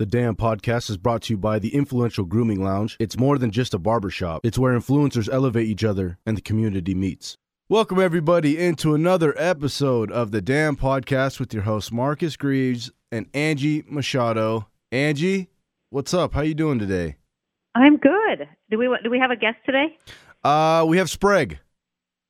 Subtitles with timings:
[0.00, 2.96] The Damn Podcast is brought to you by the Influential Grooming Lounge.
[2.98, 6.96] It's more than just a barbershop, it's where influencers elevate each other and the community
[6.96, 7.36] meets.
[7.68, 13.28] Welcome, everybody, into another episode of The Damn Podcast with your hosts, Marcus Greaves and
[13.34, 14.66] Angie Machado.
[14.90, 15.48] Angie,
[15.90, 16.34] what's up?
[16.34, 17.14] How you doing today?
[17.76, 18.48] I'm good.
[18.72, 19.96] Do we do we have a guest today?
[20.42, 21.60] Uh, we have Sprague.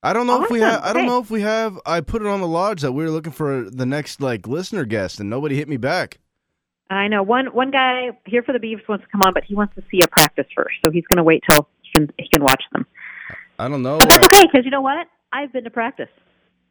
[0.03, 0.83] I don't know if we have.
[0.83, 1.81] I don't know if we have.
[1.87, 4.85] I put it on the lodge that we were looking for the next like listener
[4.85, 6.19] guest, and nobody hit me back.
[6.91, 9.55] I know one one guy here for the Beavs wants to come on, but he
[9.55, 12.29] wants to see a practice first, so he's going to wait till he can he
[12.29, 12.87] can watch them.
[13.59, 13.99] I don't know.
[13.99, 15.07] But that's okay because you know what?
[15.33, 16.09] I've been to practice.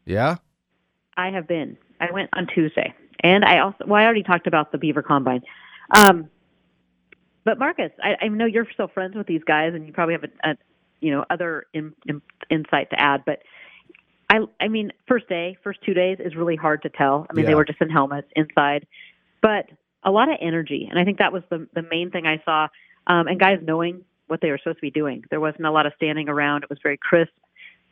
[0.05, 0.38] yeah.
[1.16, 1.77] I have been.
[1.99, 2.91] I went on Tuesday,
[3.23, 5.41] and I also well, I already talked about the Beaver Combine.
[5.95, 6.27] Um,
[7.43, 10.23] but Marcus, I, I know you're still friends with these guys, and you probably have
[10.23, 10.57] a, a
[11.02, 13.23] you know other in, in, insight to add.
[13.26, 13.43] But
[14.30, 17.27] I I mean, first day, first two days is really hard to tell.
[17.30, 17.52] I mean, Yeah.
[17.52, 18.88] they were just in helmets inside,
[19.41, 19.70] but
[20.05, 22.67] a lot of energy, and I think that was the the main thing I saw.
[23.05, 25.23] Um, and guys knowing what they were supposed to be doing.
[25.29, 26.63] There wasn't a lot of standing around.
[26.63, 27.34] It was very crisp,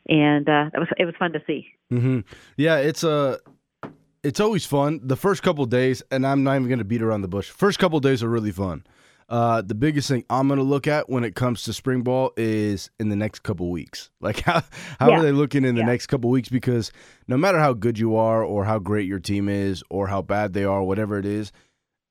[0.08, 1.68] and uh, it was it was fun to see.
[1.90, 2.20] hmm
[2.56, 3.38] Yeah, it's a.
[4.22, 5.00] It's always fun.
[5.02, 7.50] The first couple days, and I'm not even going to beat around the bush.
[7.50, 8.84] First couple days are really fun.
[9.28, 12.32] Uh, the biggest thing I'm going to look at when it comes to spring ball
[12.36, 14.10] is in the next couple weeks.
[14.20, 14.62] Like how
[15.00, 15.18] how Yeah.
[15.18, 15.86] are they looking in the Yeah.
[15.86, 16.48] next couple weeks?
[16.48, 16.92] Because
[17.26, 20.52] no matter how good you are, or how great your team is, or how bad
[20.52, 21.50] they are, whatever it is,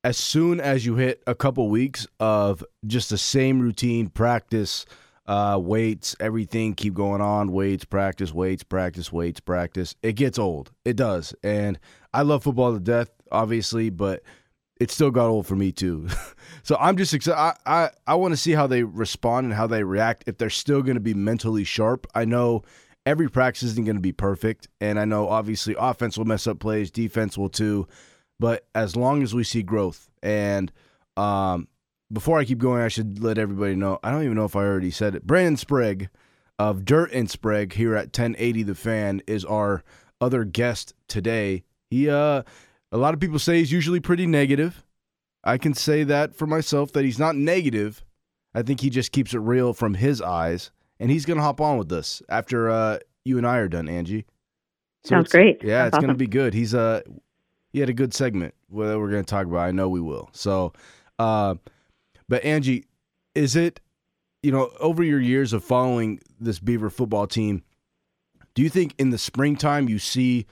[0.03, 4.85] as soon as you hit a couple weeks of just the same routine practice,
[5.27, 10.71] uh, weights, everything keep going on, weights, practice, weights, practice, weights, practice, it gets old.
[10.85, 11.35] It does.
[11.43, 11.79] And
[12.13, 14.23] I love football to death, obviously, but
[14.79, 16.07] it still got old for me too.
[16.63, 17.39] so I'm just excited.
[17.39, 20.23] I, I, I want to see how they respond and how they react.
[20.25, 22.63] If they're still going to be mentally sharp, I know
[23.05, 24.67] every practice isn't going to be perfect.
[24.79, 27.87] And I know obviously offense will mess up plays, defense will too.
[28.41, 30.71] But as long as we see growth, and
[31.15, 31.67] um,
[32.11, 33.99] before I keep going, I should let everybody know.
[34.03, 35.27] I don't even know if I already said it.
[35.27, 36.09] Brandon Sprague
[36.57, 39.83] of Dirt and Sprague here at 1080 The Fan is our
[40.19, 41.65] other guest today.
[41.91, 42.41] He, uh,
[42.91, 44.83] a lot of people say he's usually pretty negative.
[45.43, 48.03] I can say that for myself that he's not negative.
[48.55, 51.77] I think he just keeps it real from his eyes, and he's gonna hop on
[51.77, 54.25] with us after uh, you and I are done, Angie.
[55.03, 55.63] Sounds great.
[55.63, 56.55] Yeah, Sounds it's gonna be good.
[56.55, 57.01] He's uh
[57.71, 59.59] he had a good segment that we're gonna talk about.
[59.67, 60.29] I know we will.
[60.33, 60.73] So,
[61.19, 61.55] uh,
[62.27, 62.85] but Angie,
[63.35, 63.79] is it
[64.43, 67.63] you know over your years of following this Beaver football team?
[68.53, 70.45] Do you think in the springtime you see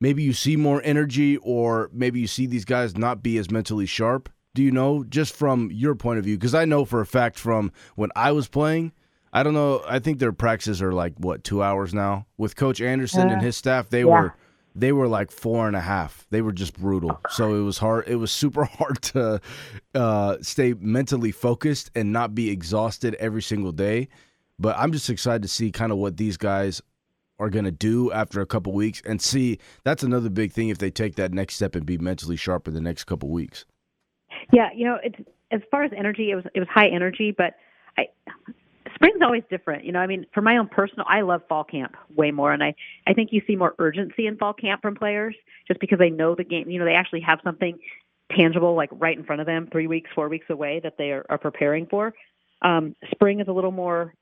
[0.00, 3.86] maybe you see more energy, or maybe you see these guys not be as mentally
[3.86, 4.28] sharp?
[4.54, 6.36] Do you know just from your point of view?
[6.36, 8.92] Because I know for a fact from when I was playing.
[9.30, 9.82] I don't know.
[9.86, 12.26] I think their practices are like what two hours now.
[12.38, 14.04] With Coach Andersen and Uh, his staff, they yeah.
[14.06, 14.34] were
[14.74, 16.26] they were like four and a half.
[16.30, 17.20] They were just brutal.
[17.30, 18.06] So it was hard.
[18.06, 19.40] It was super hard to
[19.94, 24.08] uh, stay mentally focused and not be exhausted every single day.
[24.58, 26.82] But I'm just excited to see kind of what these guys
[27.38, 29.58] are going to do after a couple weeks and see.
[29.84, 32.74] That's another big thing if they take that next step and be mentally sharp in
[32.74, 33.64] the next couple weeks.
[34.52, 35.18] Yeah, you know, it's
[35.50, 37.54] as far as energy, it was it was high energy, but
[37.96, 38.06] I
[38.98, 39.84] spring's always different.
[39.84, 42.62] You know, I mean, for my own personal, I love fall camp way more, and
[42.62, 42.74] I
[43.06, 45.34] I think you see more urgency in fall camp from players
[45.66, 46.68] just because they know the game.
[46.68, 47.78] You know, they actually have something
[48.36, 51.24] tangible like right in front of them, three weeks, four weeks away that they are,
[51.30, 52.12] are preparing for.
[52.62, 54.14] Um, spring is a little more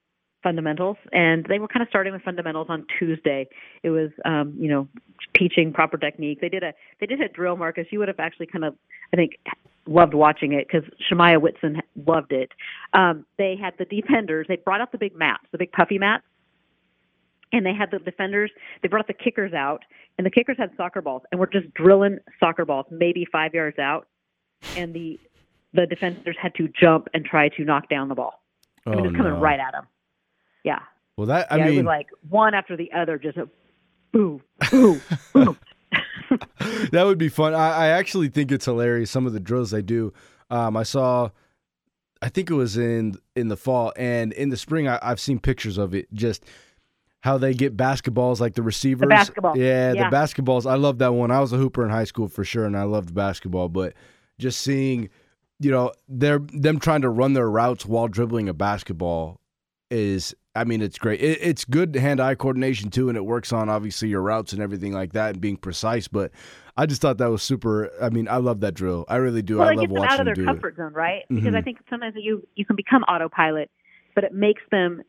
[0.43, 3.49] fundamentals, and they were kind of starting with fundamentals on Tuesday.
[3.83, 4.89] It was, um, you know,
[5.37, 6.41] teaching proper technique.
[6.41, 7.87] They did a they did a drill, Marcus.
[7.91, 8.75] You would have actually kind of,
[9.13, 9.33] I think,
[9.87, 12.53] loved watching it because Shemaya Whitson loved it.
[12.93, 14.47] Um, they had the defenders.
[14.49, 16.25] They brought out the big mats, the big puffy mats,
[17.53, 18.51] and they had the defenders.
[18.83, 19.83] They brought the kickers out,
[20.19, 23.79] and the kickers had soccer balls, and we're just drilling soccer balls, maybe five yards
[23.79, 24.07] out,
[24.77, 25.19] and the
[25.73, 28.43] the defenders had to jump and try to knock down the ball.
[28.87, 29.41] I mean, it was coming no.
[29.41, 29.87] right at them.
[30.67, 30.81] Yeah,
[31.17, 33.49] Well, that I yeah, it mean, was like one after the other, just a
[34.13, 35.01] boo, boo,
[35.33, 35.57] boo.
[36.91, 37.55] that would be fun.
[37.55, 39.11] I, I actually think it's hilarious.
[39.11, 40.13] Some of the drills they do.
[40.51, 41.31] Um, I saw,
[42.21, 44.89] I think it was in in the fall and in the spring.
[44.89, 46.13] I, I've seen pictures of it.
[46.13, 46.45] Just
[47.21, 49.09] how they get basketballs, like the receivers.
[49.09, 49.57] basketball.
[49.57, 50.11] Yeah, Yeah.
[50.11, 50.69] the basketballs.
[50.69, 51.31] I love that one.
[51.31, 53.69] I was a hooper in high school for sure, and I loved basketball.
[53.69, 53.95] But
[54.39, 55.11] just seeing,
[55.61, 59.41] you know, they're them trying to run their routes while dribbling a basketball
[59.91, 61.21] is I mean, it's great.
[61.21, 64.93] It, it's good hand-eye coordination too, and it works on obviously your routes and everything
[64.93, 66.09] like that, and being precise.
[66.09, 66.33] But
[66.77, 67.91] I just thought that was super.
[68.03, 69.05] I mean, I love that drill.
[69.09, 69.59] I really do.
[69.59, 70.47] well, I it love gets them watching out of their do it.
[70.47, 71.23] comfort zone, right?
[71.29, 71.57] Because Mhm.
[71.57, 73.71] I think sometimes you you can become autopilot,
[74.15, 75.03] but it makes them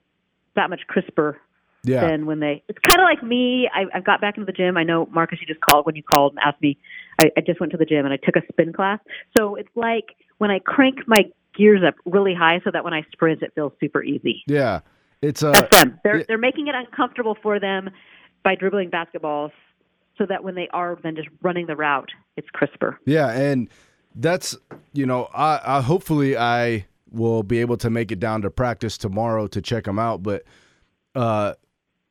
[0.56, 1.40] that much crisper
[1.84, 2.64] Yeah, than when they.
[2.68, 3.70] It's kind of like me.
[3.74, 4.76] I, I've got back into the gym.
[4.78, 6.78] I know Marcus, you just called when you called and asked me.
[7.22, 9.00] I, I just went to the gym and I took a spin class.
[9.38, 11.24] So it's like when I crank my
[11.56, 14.44] gears up really high so that when I sprint it feels super easy.
[14.48, 14.82] Yeah.
[15.22, 16.00] It's uh That's them.
[16.04, 16.24] They're yeah.
[16.28, 17.90] they're making it uncomfortable for them
[18.44, 19.52] by dribbling basketballs
[20.18, 23.00] so that when they are then just running the route, it's crisper.
[23.06, 23.70] Yeah, and
[24.16, 24.58] that's
[24.94, 28.98] you know, I, I hopefully I will be able to make it down to practice
[28.98, 30.24] tomorrow to check them out.
[30.24, 30.44] But
[31.16, 31.54] uh,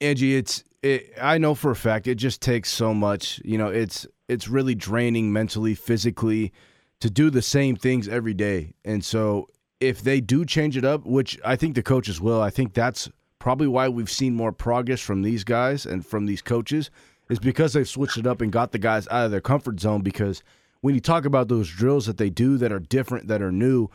[0.01, 3.41] Angie, it's it, I know for a fact it just takes so much.
[3.45, 6.53] You know, it's it's really draining mentally, physically,
[7.01, 8.75] to do the same things every day.
[8.85, 9.49] And so
[9.81, 13.09] if they do change it up, which I think the coaches will, I think that's
[13.39, 16.91] probably why we've seen more progress from these guys and from these coaches
[17.29, 20.01] is because they've switched it up and got the guys out of their comfort zone.
[20.03, 20.43] Because
[20.81, 23.89] when you talk about those drills that they do that are different that are new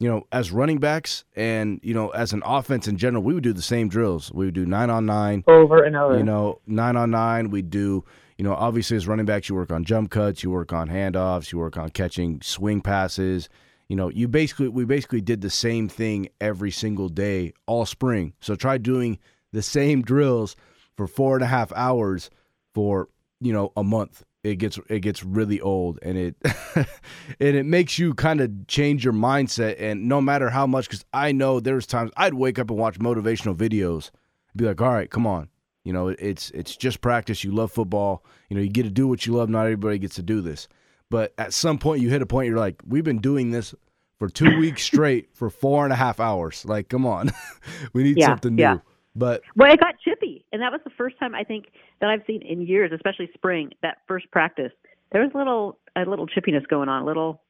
[0.00, 3.42] you know as running backs and you know as an offense in general we would
[3.42, 4.32] do the same drills.
[4.32, 6.16] We would do nine on nine Over and over.
[6.18, 7.50] you know nine on nine.
[7.50, 8.04] We do
[8.36, 11.52] you know obviously as running backs you work on jump cuts you work on handoffs
[11.52, 13.48] you work on catching swing passes
[13.88, 18.34] you know you basically we basically did the same thing every single day all spring.
[18.40, 19.18] So try doing
[19.52, 20.56] the same drills
[20.96, 22.30] for four and a half hours
[22.74, 23.08] for
[23.40, 24.24] you know a month.
[24.44, 26.36] It gets it gets really old and it
[26.74, 29.76] and it makes you kind of change your mindset.
[29.80, 32.98] And no matter how much because i know there's times i'd wake up and watch
[32.98, 34.10] motivational videos
[34.54, 35.48] be like all right come on.
[35.84, 37.42] You know it's it's just practice.
[37.42, 38.22] You love football.
[38.50, 39.48] You know you get to do what you love.
[39.48, 40.68] Not everybody gets to do this
[41.10, 43.74] but at some point you hit a point you're like we've been doing this
[44.18, 47.30] for two weeks straight for four and a half hours like come on
[47.92, 48.78] we need Yeah, something new yeah.
[49.14, 51.66] but Well, it got chippy, and that was the first time I think
[52.00, 54.72] that I've seen in years, especially spring, that first practice.
[55.12, 57.40] There was a little a little chippiness going on, a little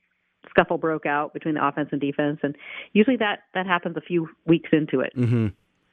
[0.49, 2.57] scuffle broke out between the offense and defense, and
[2.93, 5.13] usually that that happens a few weeks into it.
[5.17, 5.49] Mm-hmm.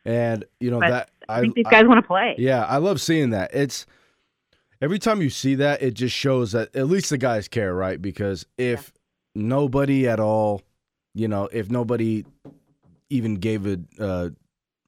[0.05, 2.35] and you know But that I think these guys want to play.
[2.37, 3.53] Yeah, I love seeing that.
[3.53, 3.85] It's
[4.81, 8.01] every time you see that, it just shows that at least the guys care, right?
[8.01, 8.91] Because if
[9.33, 10.61] nobody at all,
[11.13, 12.25] you know, if nobody
[13.09, 14.29] even gave a uh,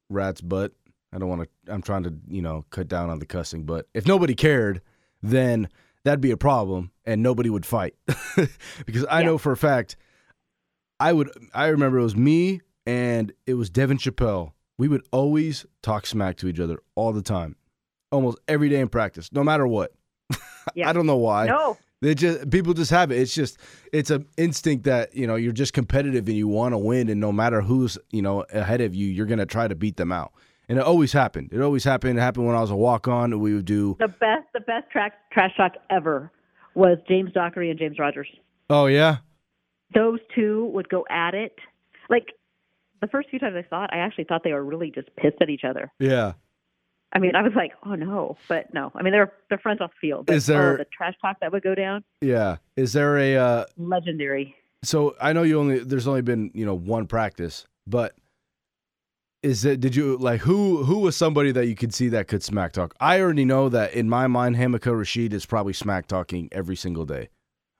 [0.09, 0.73] rat's butt,
[1.13, 1.73] I don't want to.
[1.73, 4.81] I'm trying to, you know, cut down on the cussing, but if nobody cared,
[5.21, 5.69] then
[6.03, 7.95] that'd be a problem, and nobody would fight.
[8.85, 9.27] because I Yeah.
[9.27, 9.95] know for a fact,
[10.99, 11.29] I would.
[11.53, 14.53] I remember it was me and it was Devin Chappell.
[14.77, 17.55] We would always talk smack to each other all the time,
[18.11, 19.91] almost every day in practice, no matter what.
[20.75, 20.89] Yeah.
[20.89, 21.45] I don't know why.
[21.47, 23.19] No, They just people just have it.
[23.19, 23.57] It's just
[23.93, 27.21] it's an instinct that you know you're just competitive and you want to win, and
[27.21, 30.33] no matter who's you know ahead of you, you're gonna try to beat them out.
[30.67, 31.51] And it always happened.
[31.53, 32.19] It always happened.
[32.19, 33.39] It happened when I was a walk on.
[33.39, 33.95] We would do.
[33.97, 36.29] the best the best track, trash talk ever
[36.75, 38.27] was James Dockery and James Rogers.
[38.69, 39.19] Oh yeah,
[39.95, 41.55] Those two would go at it.
[42.09, 42.33] Like
[42.99, 45.37] the first few times I saw it, I actually thought they were really just pissed
[45.41, 45.93] at each other.
[45.97, 46.33] yeah.
[47.13, 48.91] I mean, I was like, oh no, but no.
[48.95, 50.25] I mean, they're they're friends off the field.
[50.27, 52.03] But, Is there- oh, the trash talk that would go down?
[52.21, 52.57] Yeah.
[52.75, 54.55] Is there a uh, Legendary.
[54.83, 58.13] so I know you only there's only been, you know, one practice, but
[59.43, 62.43] is it did you like who who was somebody that you could see that could
[62.43, 62.93] smack talk?
[62.99, 67.05] I already know that in my mind Hamilcar Rashed is probably smack talking every single
[67.05, 67.29] day.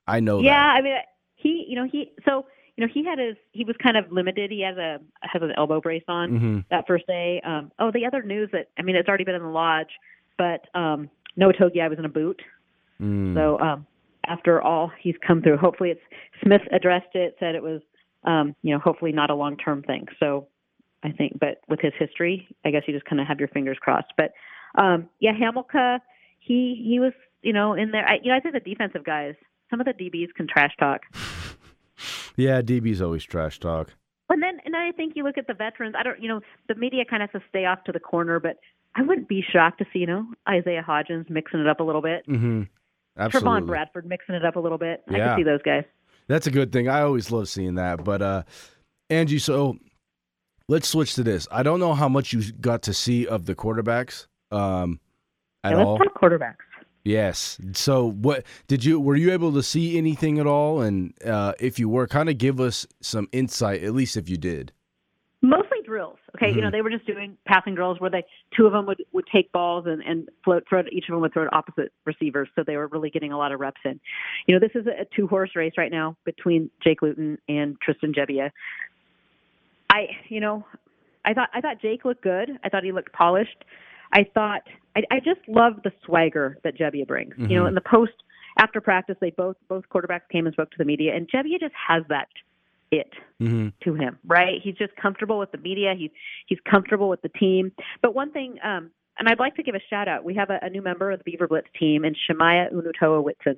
[0.07, 0.75] I know that Yeah, that.
[0.77, 0.95] I mean,
[1.35, 2.45] he, you know, he so
[2.77, 4.51] you know he had his he was kind of limited.
[4.51, 6.59] He has a has an elbow brace on Mm-hmm.
[6.69, 7.41] that first day.
[7.45, 9.89] Um, oh, the other news that I mean, it's already been in the lodge,
[10.37, 12.41] but um, Noah Togiai was in a boot.
[13.01, 13.33] Mm.
[13.35, 13.85] So um,
[14.25, 15.57] after all, he's come through.
[15.57, 16.01] Hopefully, it's
[16.43, 17.81] Smith addressed it, said it was,
[18.25, 20.07] um, you know, hopefully not a long term thing.
[20.19, 20.47] So
[21.03, 23.77] I think, but with his history, I guess you just kind of have your fingers
[23.81, 24.13] crossed.
[24.17, 24.33] But
[24.75, 25.99] um, yeah, Hamilcar,
[26.39, 28.07] he he was, you know, in there.
[28.07, 29.33] I, you know, I think the defensive guys,
[29.71, 31.01] some of the DBs can trash talk.
[32.37, 33.93] Yeah, DB's always trash talk.
[34.29, 35.95] And then, and I think you look at the veterans.
[35.97, 38.39] I don't, you know, the media kind of has to stay off to the corner,
[38.39, 38.57] but
[38.95, 42.01] I wouldn't be shocked to see, you know, Isaiah Hodgins mixing it up a little
[42.01, 42.27] bit.
[42.27, 42.63] Mm-hmm.
[43.17, 43.49] Absolutely.
[43.61, 45.01] Trevon Bradford mixing it up a little bit.
[45.09, 45.27] I Yeah.
[45.29, 45.83] can see those guys.
[46.27, 46.87] That's a good thing.
[46.89, 48.03] I always love seeing that.
[48.03, 48.43] But uh
[49.09, 49.77] Angie, so
[50.67, 51.47] let's switch to this.
[51.49, 54.99] I don't know how much you got to see of the quarterbacks um
[55.63, 55.97] at Yeah, let's all.
[55.99, 56.57] talk quarterbacks.
[57.07, 57.57] Yes.
[57.73, 61.79] So what did you were you able to see anything at all and uh if
[61.79, 64.73] you were kind of give us some insight at least if you did.
[65.41, 66.17] Mostly drills.
[66.35, 69.01] Okay, you know, they were just doing passing drills where they two of them would
[69.13, 72.49] would take balls and and float throw each of them would throw it opposite receivers,
[72.55, 73.99] so they were really getting a lot of reps in.
[74.47, 77.79] You know, this is a, a two horse race right now between Jake Luton and
[77.81, 78.51] Tristan Gebbia.
[79.89, 80.65] I, you know,
[81.23, 82.49] I thought I thought Jake looked good.
[82.63, 83.63] I thought he looked polished.
[84.13, 84.61] I thought
[84.95, 87.35] I, I just love the swagger that Gebbia brings.
[87.37, 87.69] You know, Mhm.
[87.69, 88.13] in the post
[88.59, 91.75] after practice, they both both quarterbacks came and spoke to the media, and Gebbia just
[91.75, 92.29] has that
[92.89, 93.73] it Mhm.
[93.81, 94.61] to him, right?
[94.61, 95.93] He's just comfortable with the media.
[95.93, 96.11] He's
[96.45, 97.71] he's comfortable with the team.
[98.01, 100.23] But one thing, um, and I'd like to give a shout out.
[100.23, 103.57] We have a, a new member of the Beaver Blitz team, and Shemaya Unutoa Whitson.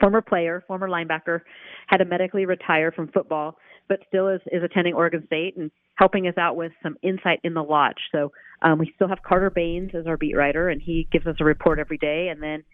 [0.00, 1.42] former player, former linebacker,
[1.86, 3.56] had to medically retire from football,
[3.86, 7.54] but still is, is attending Oregon State and helping us out with some insight in
[7.54, 7.98] the lodge.
[8.12, 8.32] So
[8.62, 11.44] um, we still have Carter Baines as our beat writer, and he gives us a
[11.44, 12.28] report every day.
[12.28, 12.64] And then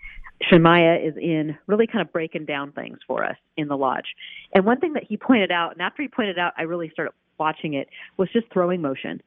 [0.50, 4.07] Shemaya is in really kind of breaking down things for us in the lodge.
[4.55, 7.12] And one thing that he pointed out, and after he pointed out, I really started
[7.39, 9.23] watching it, was just throwing motion.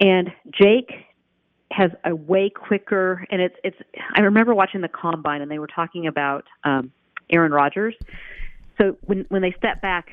[0.00, 0.90] And Jake
[1.70, 3.76] has a way quicker, and it's it's.
[4.16, 6.92] I remember watching the combine, and they were talking about um,
[7.30, 7.94] Aaron Rodgers.
[8.78, 10.08] So when when they step back,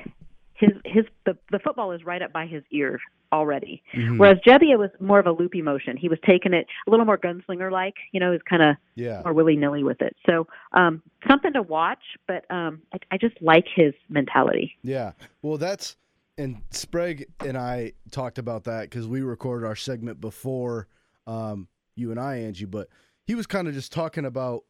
[0.62, 3.00] his his the the football is right up by his ear
[3.34, 3.82] already.
[3.94, 4.18] Mm-hmm.
[4.18, 5.98] Whereas Gebbia was more of a loopy motion.
[5.98, 9.22] He was taking it a little more gunslinger like, you know, he's kind of yeah.
[9.24, 10.15] more willy nilly with it.
[10.30, 14.77] So um, something to watch, but um, I, I just like his mentality.
[14.84, 15.13] Yeah.
[15.41, 15.96] Well, that's
[16.38, 20.88] and Sprague and I talked about that because we recorded our segment before
[21.25, 22.65] um, you and I, Angie.
[22.65, 22.89] But
[23.25, 24.65] he was kind of just talking about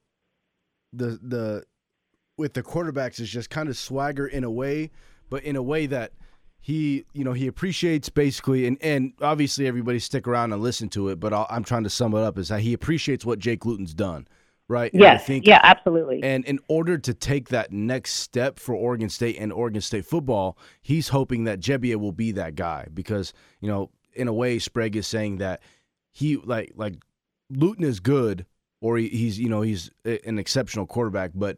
[0.93, 1.63] the the
[2.37, 4.91] with the quarterbacks is just kind of swagger in a way,
[5.31, 6.11] but in a way that
[6.59, 11.09] he you know he appreciates basically and and obviously everybody stick around and listen to
[11.09, 13.65] it but i am trying to sum it up is that he appreciates what jake
[13.65, 14.27] luton's done
[14.67, 14.91] right?
[14.93, 15.25] Yes.
[15.25, 16.23] think, yeah absolutely.
[16.23, 20.57] and in order to take that next step for oregon state and oregon state football
[20.81, 24.95] he's hoping that Gebbia will be that guy because you know in a way sprague
[24.95, 25.61] is saying that
[26.11, 26.95] he like like
[27.49, 28.45] luton is good
[28.79, 31.57] or he, he's you know he's an exceptional quarterback but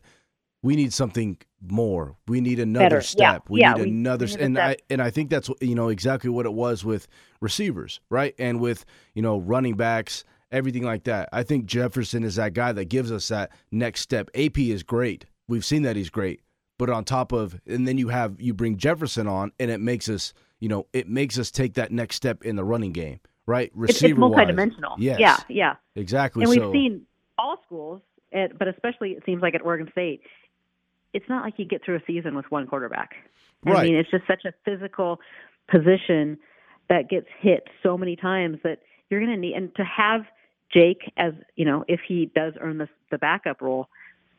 [0.63, 2.15] we need something more.
[2.27, 3.01] We need another Better.
[3.01, 3.43] step.
[3.43, 3.49] Yeah.
[3.49, 3.73] We yeah.
[3.73, 6.53] need we, another need and I and I think that's you know exactly what it
[6.53, 7.07] was with
[7.41, 8.33] receivers, right?
[8.39, 11.29] And with, you know, running backs, everything like that.
[11.31, 14.29] I think Jefferson is that guy that gives us that next step.
[14.33, 15.25] AP is great.
[15.47, 16.41] We've seen that he's great.
[16.79, 20.09] But on top of and then you have you bring Jefferson on and it makes
[20.09, 23.69] us, you know, it makes us take that next step in the running game, right?
[23.75, 24.95] Receiver it's, it's multidimensional.
[24.97, 25.19] Yes.
[25.19, 25.75] Yeah, yeah.
[25.95, 26.43] Exactly.
[26.43, 27.05] And we've so, seen
[27.37, 28.01] all schools,
[28.31, 30.21] but especially it seems like at Oregon State,
[31.13, 33.11] it's not like you get through a season with one quarterback.
[33.65, 33.77] Right.
[33.77, 35.19] I mean, it's just such a physical
[35.69, 36.37] position
[36.89, 38.79] that gets hit so many times that
[39.09, 40.21] you're going to need and to have
[40.73, 43.87] Jake as, you know, if he does earn the the backup role,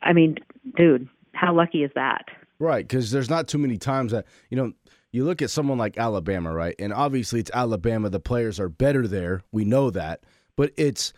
[0.03, 0.37] I mean,
[0.77, 2.27] dude, how lucky is that?
[2.59, 4.73] Right, cuz there's not too many times that, you know,
[5.11, 6.75] you look at someone like Alabama, right?
[6.79, 9.43] And obviously it's Alabama, the players are better there.
[9.53, 10.25] We know that.
[10.57, 11.13] But it's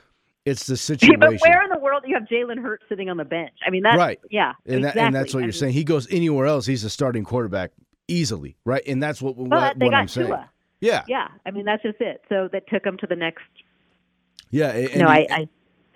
[0.47, 1.21] it's the situation.
[1.21, 3.53] but where in the world do you have Jalen Hurts sitting on the bench?
[3.67, 4.19] I mean, that's right.
[4.31, 5.01] Yeah, and, exactly.
[5.01, 5.73] that, and that's what I you're mean, saying.
[5.75, 7.73] He goes anywhere else, he's a starting quarterback
[8.09, 8.83] easily, right?
[8.87, 10.29] And that's what, what, what got I'm saying.
[10.29, 10.51] Tua.
[10.81, 12.23] Yeah, Yeah, I mean that's just it.
[12.29, 13.43] So that took him to the next.
[14.51, 14.71] yeah.
[14.71, 15.49] And no, he, I,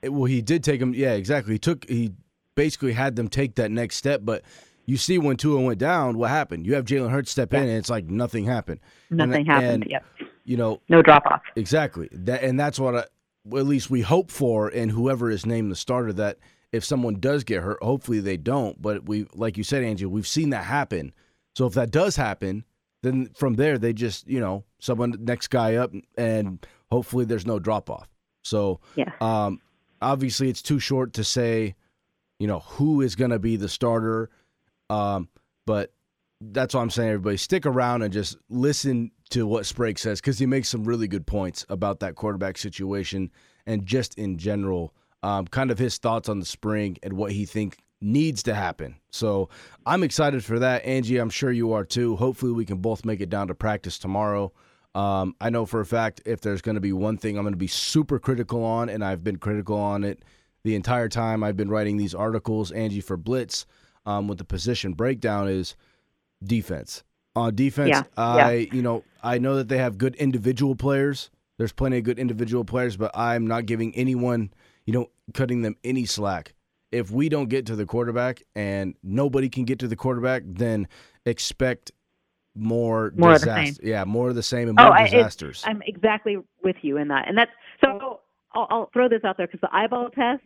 [0.03, 0.09] I.
[0.09, 0.95] well, he did take him.
[0.95, 1.55] Yeah, exactly.
[1.55, 1.89] He took.
[1.89, 2.13] He
[2.57, 4.43] basically had them take that next step, but.
[4.87, 6.67] You see, when Tua went down, what happened?
[6.67, 7.61] You have Jalen Hurts step Yeah.
[7.61, 8.81] in, and it's like nothing happened.
[9.09, 9.83] Nothing and, happened.
[9.85, 10.05] And, yep.
[10.45, 11.43] You know, No drop off.
[11.55, 12.09] Exactly.
[12.11, 13.05] That and that's what I,
[13.47, 16.39] at least we hope for and whoever is named the starter that
[16.73, 20.27] if someone does get hurt, hopefully they don't, but we like you said Angie, we've
[20.27, 21.13] seen that happen.
[21.57, 22.65] So if that does happen,
[23.03, 27.59] then from there they just, you know, someone next guy up and hopefully there's no
[27.59, 28.09] drop off.
[28.43, 29.13] So Yeah.
[29.21, 29.61] um
[30.03, 31.75] obviously it's too short to say,
[32.39, 34.31] you know, who is going to be the starter.
[34.91, 35.29] Um
[35.67, 35.93] but
[36.41, 37.11] that's what I'm saying.
[37.11, 41.09] Everybody, stick around and just listen to what Sprague says because he makes some really
[41.09, 43.31] good points about that quarterback situation
[43.67, 47.45] and just in general, um, kind of his thoughts on the spring and what he
[47.45, 48.97] think needs to happen.
[49.11, 49.49] So
[49.87, 51.19] I'm excited for that, Angie.
[51.19, 52.17] I'm sure you are too.
[52.17, 54.53] Hopefully, we can both make it down to practice tomorrow.
[54.95, 57.53] Um, I know for a fact if there's going to be one thing I'm going
[57.53, 60.25] to be super critical on, and I've been critical on it
[60.63, 63.67] the entire time I've been writing these articles, Angie for Blitz,
[64.05, 65.75] um, with the position breakdown is
[66.43, 67.03] defense.
[67.37, 71.31] On defense, Yeah, I you know I know that they have good individual players.
[71.59, 74.53] There's plenty of good individual players, but I'm not giving anyone
[74.85, 76.55] you know cutting them any slack.
[76.91, 80.89] If we don't get to the quarterback and nobody can get to the quarterback, then
[81.25, 81.93] expect
[82.57, 83.81] more, More disaster.
[83.87, 85.63] Yeah, more of the same and Oh, more I- disasters.
[85.65, 87.53] I'm exactly with you in that, and that's
[87.85, 88.21] so.
[88.53, 90.43] I'll, I'll throw this out there because the eyeball test.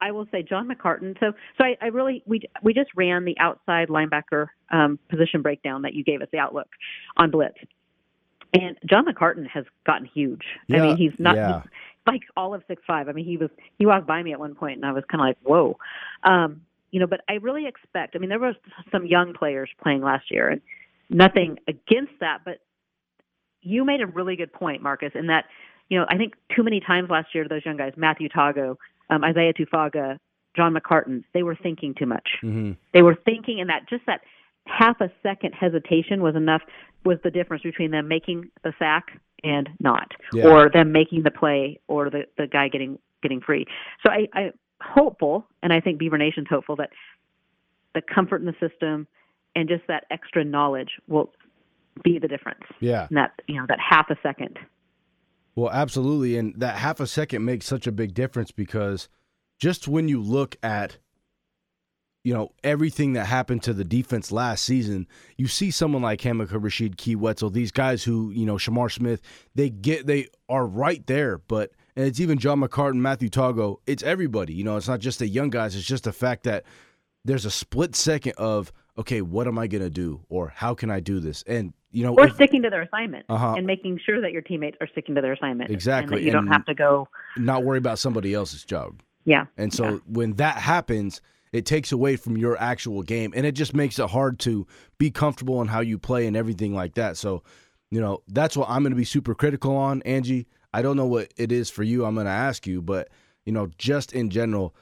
[0.00, 1.18] I will say John McCartan.
[1.20, 5.82] So, so I, I really we we just ran the outside linebacker um, position breakdown
[5.82, 6.68] that you gave us the outlook
[7.16, 7.58] on blitz,
[8.52, 10.42] and John McCartan has gotten huge.
[10.70, 11.62] I mean, he's not yeah.
[11.62, 11.70] he's
[12.06, 13.08] like all of six five.
[13.08, 15.20] I mean, he was he walked by me at one point, and I was kind
[15.20, 15.78] of like, whoa,
[16.24, 17.06] um, you know.
[17.06, 18.16] But I really expect.
[18.16, 18.54] I mean, there was
[18.92, 20.60] some young players playing last year, and
[21.08, 22.58] nothing against that, but
[23.62, 25.46] you made a really good point, Marcus, in that,
[25.88, 28.76] you know, I think too many times last year, those young guys, Matthew Tago,
[29.10, 30.18] um, Isaiah Tufaga,
[30.56, 32.28] John McCartan, they were thinking too much.
[32.40, 34.20] hmm They were thinking, and that just that
[34.66, 36.62] half a second hesitation was enough,
[37.04, 40.48] was the difference between them making the sack and not, Yeah.
[40.48, 43.66] or them making the play, or the, the guy getting getting free.
[44.04, 46.90] So I, I hopeful, and I think Beaver Nation's hopeful that
[47.94, 49.06] the comfort in the system
[49.54, 51.32] and just that extra knowledge will
[52.04, 52.64] be the difference.
[52.80, 53.06] Yeah.
[53.08, 54.58] And that you know that half a second.
[55.56, 59.08] Well, absolutely, and that half a second makes such a big difference because
[59.58, 60.98] just when you look at
[62.24, 65.06] you know everything that happened to the defense last season,
[65.38, 69.22] you see someone like Hamilcar Rashed, Kee Whetzel, these guys who you know Shamar Smith,
[69.54, 74.02] they get they are right there, but and it's even John McCartan, Matthew Tago, it's
[74.02, 74.52] everybody.
[74.52, 75.74] You know, it's not just the young guys.
[75.74, 76.64] It's just the fact that
[77.24, 81.00] there's a split second of okay, what am I to do, or how can I
[81.00, 83.54] do this, and you know, or if- sticking to their assignment Uh-huh.
[83.56, 85.70] and making sure that your teammates are sticking to their assignment.
[85.70, 87.08] Exactly, And that you don't have to go.
[87.38, 89.00] not worry about somebody else's job.
[89.24, 89.46] Yeah.
[89.56, 89.98] And so Yeah.
[90.06, 91.20] when that happens,
[91.52, 94.66] it takes away from your actual game and it just makes it hard to
[94.98, 97.16] be comfortable in how you play and everything like that.
[97.16, 97.42] So,
[97.90, 100.46] you know, that's what I'm going to be super critical on, Angie.
[100.74, 102.04] I don't know what it is for you.
[102.04, 103.08] I'm going to ask you, but
[103.46, 104.74] you know, just in general,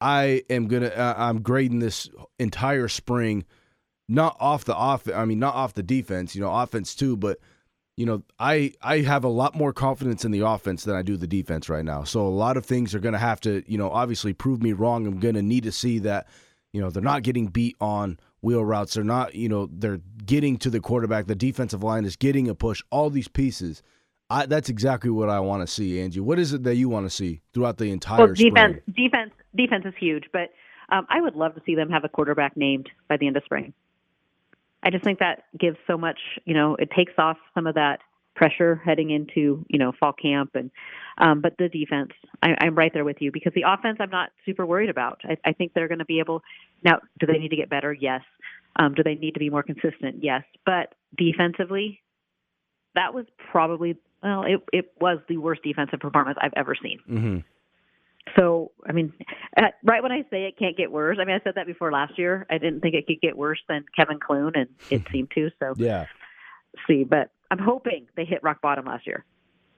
[0.00, 3.44] I am going to uh, I'm grading this entire spring
[4.08, 7.38] not off the off I mean not off the defense, you know, offense too, but
[7.96, 11.16] you know, I I have a lot more confidence in the offense than I do
[11.16, 12.04] the defense right now.
[12.04, 14.72] So a lot of things are going to have to, you know, obviously prove me
[14.72, 15.06] wrong.
[15.06, 16.28] I'm going to need to see that,
[16.72, 18.94] you know, they're not getting beat on wheel routes.
[18.94, 21.26] They're not, you know, they're getting to the quarterback.
[21.26, 22.82] The defensive line is getting a push.
[22.90, 23.82] All these pieces.
[24.30, 26.20] I, that's exactly what I want to see, Angie.
[26.20, 29.08] What is it that you want to see throughout the entire Well, defense, spring?
[29.10, 30.50] defense, defense is huge, but
[30.90, 33.42] um, I would love to see them have a quarterback named by the end of
[33.44, 33.72] spring.
[34.82, 38.00] I just think that gives so much, you know, it takes off some of that
[38.36, 40.70] pressure heading into, you know, fall camp and,
[41.18, 44.30] um, but the defense, I, I'm right there with you because the offense I'm not
[44.46, 45.20] super worried about.
[45.24, 46.42] I, I think they're going to be able.
[46.84, 47.92] Now, do they need to get better?
[47.92, 48.22] Yes.
[48.76, 50.22] Um, do they need to be more consistent?
[50.22, 50.44] Yes.
[50.64, 52.00] But defensively,
[52.94, 56.98] that was probably well, it it was the worst defensive performance I've ever seen.
[57.08, 57.38] Mm-hmm.
[58.36, 59.12] So, I mean,
[59.56, 61.90] uh, right when I say it can't get worse, I mean, I said that before
[61.90, 62.46] last year.
[62.50, 65.50] I didn't think it could get worse than Kevin Clune, and it seemed to.
[65.58, 66.06] So, Yeah.
[66.86, 69.24] see, but I'm hoping they hit rock bottom last year.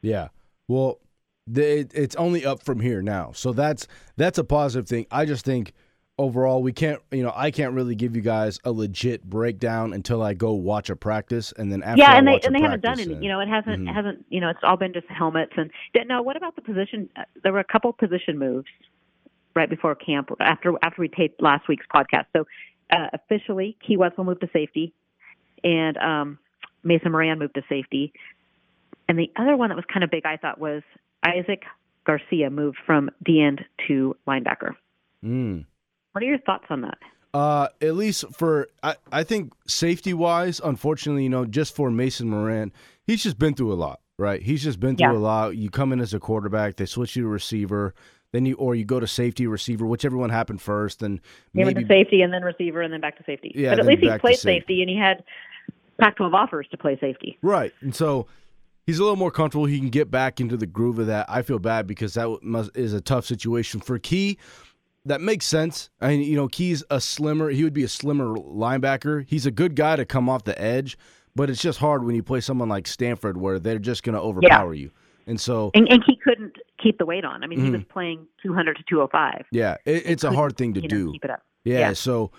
[0.02, 0.28] Yeah.
[0.68, 0.98] Well,
[1.46, 3.32] the, it, it's only up from here now.
[3.32, 5.06] So that's that's a positive thing.
[5.10, 5.72] I just think
[6.20, 10.22] overall we can't, you know, I can't really give you guys a legit breakdown until
[10.22, 12.60] I go watch a practice and then after yeah, I and they watch and they
[12.60, 13.14] haven't done any.
[13.14, 13.92] You know, it hasn't Mhm.
[13.94, 14.26] hasn't.
[14.28, 15.70] You know, it's all been just helmets and.
[16.06, 17.08] Now, what about the position?
[17.16, 18.66] uh, There were a couple position moves
[19.54, 22.26] right before camp after after we taped last week's podcast.
[22.36, 22.46] So,
[22.92, 24.92] uh, officially, Kee Whetzel moved to safety,
[25.64, 26.38] and um,
[26.84, 28.12] Mason Moran moved to safety.
[29.08, 30.82] And the other one that was kind of big, I thought, was
[31.24, 31.64] Isaac
[32.04, 34.74] Garcia moved from D end to linebacker.
[35.24, 35.64] Mm.
[36.12, 36.98] What are your thoughts on that?
[37.32, 42.28] Uh, at least for I, I think safety wise, unfortunately, you know, just for Mason
[42.28, 42.72] Moran,
[43.06, 44.42] he's just been through a lot, right?
[44.42, 45.18] He's just been through Yeah.
[45.18, 45.56] a lot.
[45.56, 47.94] You come in as a quarterback, they switch you to receiver,
[48.32, 51.20] then you or you go to safety receiver, whichever one happened first, and
[51.54, 53.52] maybe to safety and then receiver and then back to safety.
[53.54, 54.58] Yeah, but at least he played safety.
[54.60, 55.22] safety and he had
[56.00, 57.38] Pac-12 offers to play safety.
[57.42, 57.72] Right.
[57.80, 58.26] And so
[58.86, 59.66] he's a little more comfortable.
[59.66, 61.26] He can get back into the groove of that.
[61.28, 64.38] I feel bad because that must, is a tough situation for Kee.
[65.06, 65.88] That makes sense.
[66.00, 67.48] I mean, you know, Kee's a slimmer.
[67.50, 69.24] He would be a slimmer linebacker.
[69.26, 70.98] He's a good guy to come off the edge,
[71.34, 74.20] but it's just hard when you play someone like Stanford where they're just going to
[74.20, 74.90] overpower you.
[75.26, 77.42] And so, And, and he couldn't keep the weight on.
[77.42, 77.72] I mean, he Mhm.
[77.72, 79.46] was playing 200 to 205.
[79.52, 81.12] yeah, it, it's a hard thing to you know, do.
[81.12, 81.42] Keep it up.
[81.64, 81.92] Yeah, Yeah.
[81.94, 82.30] so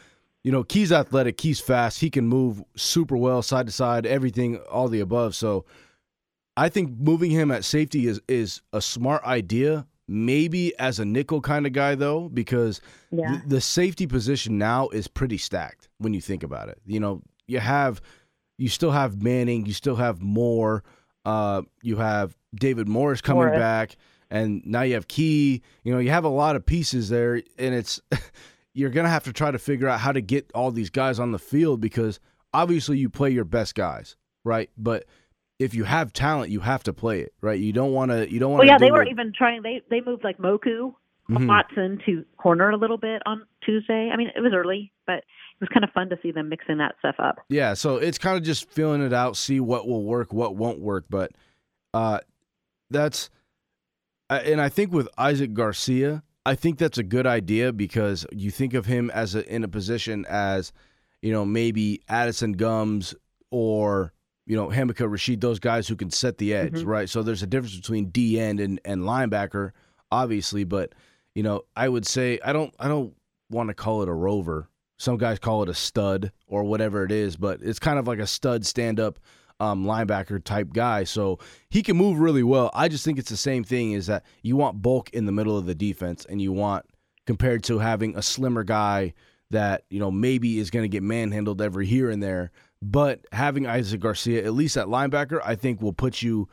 [0.43, 4.57] you know, Kee's athletic, Key's fast, he can move super well side to side, everything,
[4.71, 5.35] all the above.
[5.35, 5.65] So
[6.57, 9.85] I think moving him at safety is is a smart idea.
[10.07, 13.29] Maybe as a nickel kind of guy though, because Yeah.
[13.29, 16.79] th- the safety position now is pretty stacked when you think about it.
[16.85, 18.01] You know, you have
[18.57, 20.83] you still have Manning, you still have Moore,
[21.25, 23.57] uh, you have David Morris coming Morris.
[23.57, 23.95] back,
[24.29, 25.61] and now you have Kee.
[25.83, 27.99] You know, you have a lot of pieces there, and it's
[28.73, 31.31] you're gonna have to try to figure out how to get all these guys on
[31.31, 32.19] the field because
[32.53, 34.69] obviously you play your best guys, right?
[34.77, 35.05] But
[35.61, 37.59] if you have talent, you have to play it, right?
[37.59, 38.31] You don't want to.
[38.31, 38.59] You don't want.
[38.61, 39.61] Well, yeah, they were what- even trying.
[39.61, 40.93] They they moved like Moku
[41.29, 41.47] Mhm.
[41.47, 44.09] Watson to corner a little bit on Tuesday.
[44.11, 45.23] I mean, it was early, but it
[45.61, 47.37] was kind of fun to see them mixing that stuff up.
[47.47, 50.79] Yeah, so it's kind of just feeling it out, see what will work, what won't
[50.79, 51.05] work.
[51.09, 51.31] But
[51.93, 52.19] uh,
[52.89, 53.29] that's,
[54.29, 58.73] and I think with Isaac Garcia, I think that's a good idea because you think
[58.73, 60.73] of him as a, in a position as,
[61.21, 63.13] you know, maybe Addison Gumbs
[63.51, 64.11] or
[64.51, 66.85] you know Hamilcar Rashed, those guys who can set the edge, Mhm.
[66.85, 67.09] right?
[67.09, 69.71] So there's a difference between D end and and linebacker,
[70.11, 70.93] obviously, but
[71.33, 73.13] you know I would say I don't I don't
[73.49, 74.67] want to call it a rover.
[74.99, 78.19] Some guys call it a stud or whatever it is, but it's kind of like
[78.19, 79.19] a stud stand up
[79.61, 81.05] um, linebacker type guy.
[81.05, 82.71] So he can move really well.
[82.73, 85.57] I just think it's the same thing is that you want bulk in the middle
[85.57, 86.85] of the defense and you want
[87.25, 89.13] compared to having a slimmer guy
[89.51, 92.51] that you know maybe is going to get manhandled every here and there.
[92.81, 96.49] But having Isaac Garcia at least at linebacker, I think will put you.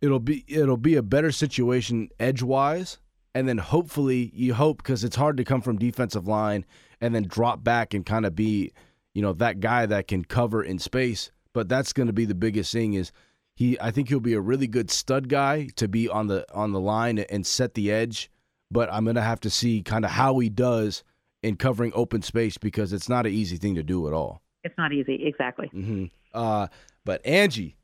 [0.00, 2.98] It'll be it'll be a better situation edge wise,
[3.34, 6.64] and then hopefully you hope because it's hard to come from defensive line
[7.00, 8.72] and then drop back and kind of be
[9.14, 11.30] you know that guy that can cover in space.
[11.52, 13.12] But that's going to be the biggest thing is
[13.54, 13.78] he.
[13.80, 16.80] I think he'll be a really good stud guy to be on the on the
[16.80, 18.30] line and set the edge.
[18.70, 21.02] But I'm going to have to see kind of how he does
[21.42, 24.42] in covering open space because it's not an easy thing to do at all.
[24.64, 25.70] It's not easy, exactly.
[25.74, 26.06] Mm-hmm.
[26.34, 26.68] Uh,
[27.04, 27.76] but Angie,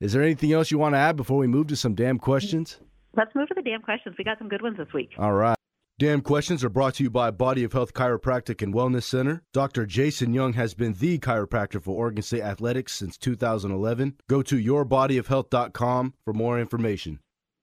[0.00, 2.78] is there anything else you want to add before we move to some damn questions?
[3.16, 4.14] Let's move to the damn questions.
[4.18, 5.10] We got some good ones this week.
[5.18, 5.56] All right.
[5.98, 9.42] Damn questions are brought to you by Body of Health Chiropractic and Wellness Center.
[9.52, 9.86] Dr.
[9.86, 14.16] Jason Young has been the chiropractor for Oregon State Athletics since 2011.
[14.28, 17.20] Go to yourbodyofhealth.com for more information.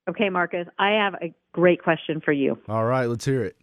[0.08, 2.58] Okay, Marcus, I have a great question for you.
[2.68, 3.56] All right, let's hear it.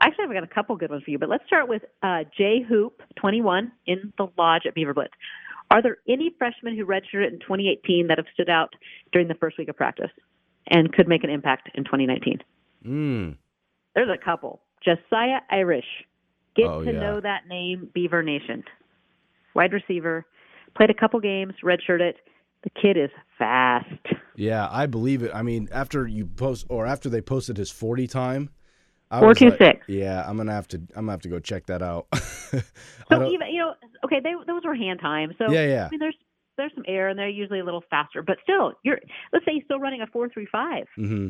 [0.00, 2.58] Actually, I've got a couple good ones for you, but let's start with uh, Jay
[2.68, 5.12] Hoop, 21, in the lodge at Beaver Blitz.
[5.70, 8.74] Are there any freshmen who redshirted in 2018 that have stood out
[9.12, 10.10] during the first week of practice
[10.68, 12.38] and could make an impact in 2019?
[12.86, 13.36] Mm.
[13.94, 14.60] There's a couple.
[14.84, 15.86] Josiah Irish.
[16.54, 17.00] Get Oh, to yeah.
[17.00, 18.62] know that name, Beaver Nation.
[19.54, 20.24] Wide receiver.
[20.76, 22.12] Played a couple games, redshirted.
[22.62, 23.88] The kid is fast.
[24.36, 25.30] Yeah, I believe it.
[25.34, 28.50] I mean, after you post or after they posted his 40 time,
[29.10, 29.88] Four two like, six.
[29.88, 30.78] Yeah, I'm gonna have to.
[30.78, 32.06] I'm gonna have to go check that out.
[33.08, 35.32] So even you know, okay, they those were hand time.
[35.38, 35.86] So yeah, yeah.
[35.86, 36.16] I mean, there's
[36.56, 38.20] there's some air, and they're usually a little faster.
[38.22, 38.98] But still, you're
[39.32, 40.86] let's say he's still running a four three five.
[40.98, 41.28] Mm-hmm.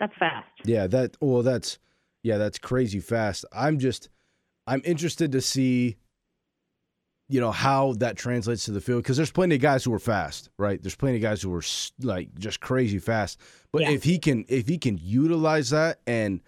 [0.00, 0.48] That's fast.
[0.64, 1.78] Yeah, that well that's
[2.22, 3.44] yeah, that's crazy fast.
[3.52, 4.08] I'm just
[4.66, 5.96] I'm interested to see
[7.28, 9.98] you know how that translates to the field because there's plenty of guys who are
[9.98, 10.82] fast, right?
[10.82, 11.62] There's plenty of guys who are
[12.02, 13.38] like just crazy fast.
[13.72, 13.90] But Yeah.
[13.90, 16.40] if he can if he can utilize that and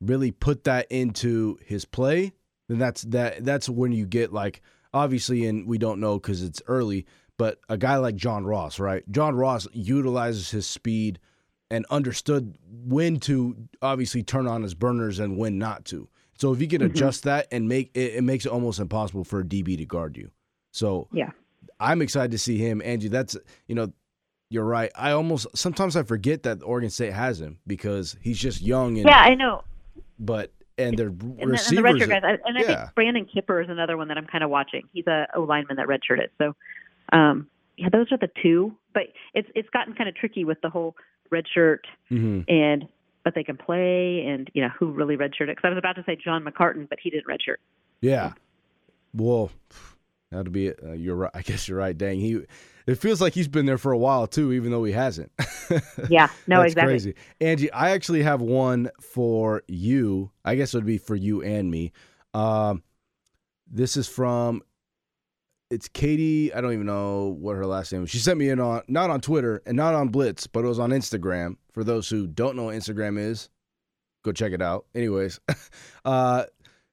[0.00, 2.32] really put that into his play,
[2.68, 4.62] then that's that that's when you get like
[4.94, 9.04] obviously and we don't know cuz it's early, but a guy like John Ross, right?
[9.10, 11.18] John Ross utilizes his speed
[11.70, 16.08] and understood when to obviously turn on his burners and when not to.
[16.38, 16.86] So if you can Mhm.
[16.86, 20.16] adjust that and make it, it makes it almost impossible for a DB to guard
[20.16, 20.30] you.
[20.72, 21.30] So Yeah.
[21.78, 23.08] I'm excited to see him, Angie.
[23.08, 23.36] That's
[23.68, 23.92] you know,
[24.50, 24.90] you're right.
[24.96, 29.06] I almost sometimes I forget that Oregon State has him because he's just young and
[29.06, 29.62] Yeah, I know.
[30.20, 31.92] But and their And, the- receivers.
[31.92, 32.66] and the redshirt guys, I- and I yeah.
[32.84, 34.84] think Brandon Kipper is another one that I'm kind of watching.
[34.92, 36.28] He's a O lineman that redshirted.
[36.38, 36.54] So,
[37.12, 38.74] um, yeah, those are the two.
[38.94, 39.04] But
[39.34, 40.96] it's it's gotten kind of tricky with the whole
[41.32, 41.80] redshirt
[42.10, 42.44] Mhm.
[42.48, 42.88] and
[43.22, 45.48] but they can play and you know who really redshirted.
[45.48, 47.56] Because I was about to say John McCartan, but he didn't redshirt.
[48.00, 48.32] Yeah.
[49.12, 49.50] Well,
[50.30, 50.70] that'd be.
[50.72, 51.30] Uh, you're right.
[51.34, 51.96] I guess you're right.
[51.96, 52.40] Dang, he.
[52.86, 55.32] It feels like he's been there for a while too, even though he hasn't.
[56.08, 56.92] Yeah, no, That's exactly.
[56.92, 57.14] crazy.
[57.40, 60.32] Angie, I actually have one for you.
[60.44, 61.92] I guess it would be for you and me.
[62.34, 62.82] Um,
[63.70, 64.62] this is from.
[65.70, 66.52] It's Katie.
[66.52, 68.10] I don't even know what her last name is.
[68.10, 70.80] She sent me in on not on Twitter and not on Blitz, but it was
[70.80, 71.54] on Instagram.
[71.72, 73.48] For those who don't know what Instagram is,
[74.24, 74.86] go check it out.
[74.96, 75.38] Anyways,
[76.04, 76.46] uh,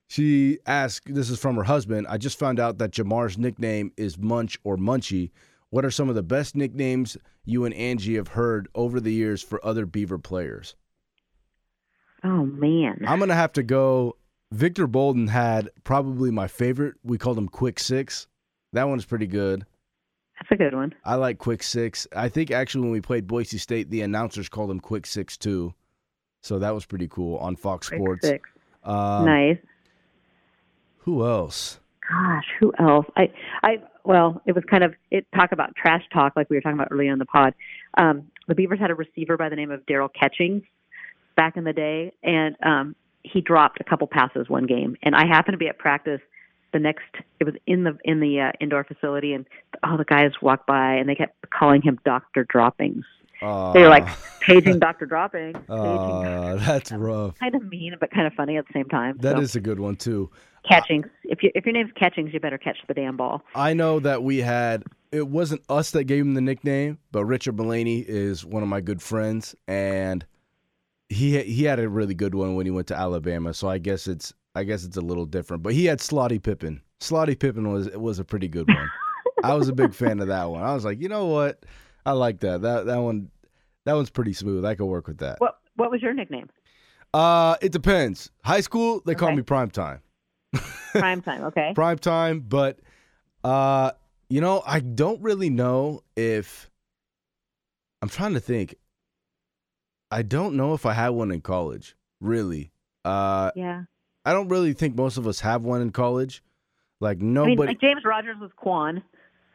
[0.08, 1.12] she asked.
[1.12, 2.06] This is from her husband.
[2.08, 5.32] I just found out that Jermar's nickname is Munch or Munchie.
[5.70, 9.44] What are some of the best nicknames you and Angie have heard over the years
[9.44, 10.76] for other Beaver players?
[12.24, 13.04] Oh man.
[13.08, 14.18] I'm gonna have to go.
[14.52, 16.96] Victor Bolden had probably my favorite.
[17.04, 18.28] We called him Quick Six.
[18.74, 19.66] That one's pretty good.
[20.40, 20.94] That's a good one.
[21.04, 22.08] I like Quick Six.
[22.16, 25.74] I think actually when we played Boise State, the announcers called him Quick Six too.
[26.44, 28.28] So that was pretty cool on Fox Quick Sports.
[28.28, 28.50] Six.
[28.84, 29.58] Um, nice.
[31.00, 31.80] Who else?
[32.10, 33.06] Gosh, who else?
[33.18, 33.30] I,
[33.64, 33.78] I,
[34.08, 36.88] well, it was kind of it talk about trash talk like we were talking about
[36.92, 37.54] earlier in the pod.
[37.98, 40.64] Um, the Beavers had a receiver by the name of Daryl Catchings
[41.36, 44.96] back in the day, and um, he dropped a couple passes one game.
[45.04, 46.22] And I happened to be at practice
[46.72, 47.04] the next.
[47.42, 49.46] It was in the in the uh, indoor facility, and
[49.84, 53.04] all the guys walked by, and they kept calling him Doctor Droppings.
[53.42, 54.08] Uh, They were like
[54.40, 55.58] paging Doctor Droppings.
[55.68, 55.70] Paging.
[55.70, 57.38] uh, that's rough.
[57.40, 59.18] kind of mean, but kind of funny at the same time.
[59.20, 59.42] That so.
[59.42, 60.32] is a good one too.
[60.68, 61.08] Catchings.
[61.24, 63.44] If you if your name's Catchings, you better catch the damn ball.
[63.56, 67.58] I know that we had it wasn't us that gave him the nickname, but Richard
[67.58, 70.26] Mullaney is one of my good friends, and
[71.10, 73.54] he he had a really good one when he went to Alabama.
[73.54, 75.64] So I guess it's I guess it's a little different.
[75.64, 76.82] But he had Slotty Pippen.
[77.00, 78.90] Slotty Pippen was was a pretty good one.
[79.44, 80.64] I was a big fan of that one.
[80.64, 81.64] I was like, you know what,
[82.06, 82.62] I like that.
[82.62, 83.30] That that one
[83.86, 84.66] that one's pretty smooth.
[84.66, 85.40] I could work with that.
[85.40, 86.50] What what was your nickname?
[87.14, 88.32] Uh, it depends.
[88.44, 90.02] High school, they call me prime time.
[90.92, 91.44] Prime time.
[91.46, 91.72] Okay.
[91.76, 92.80] prime time, but
[93.44, 93.92] uh,
[94.30, 96.70] you know, I don't really know if
[98.02, 98.76] I'm trying to think.
[100.10, 102.72] I don't know if I had one in college, really.
[103.04, 103.84] Uh, Yeah.
[104.26, 106.44] I don't really think most of us have one in college.
[107.00, 107.68] Like I mean, nobody.
[107.68, 109.02] like James Rogers was Quan.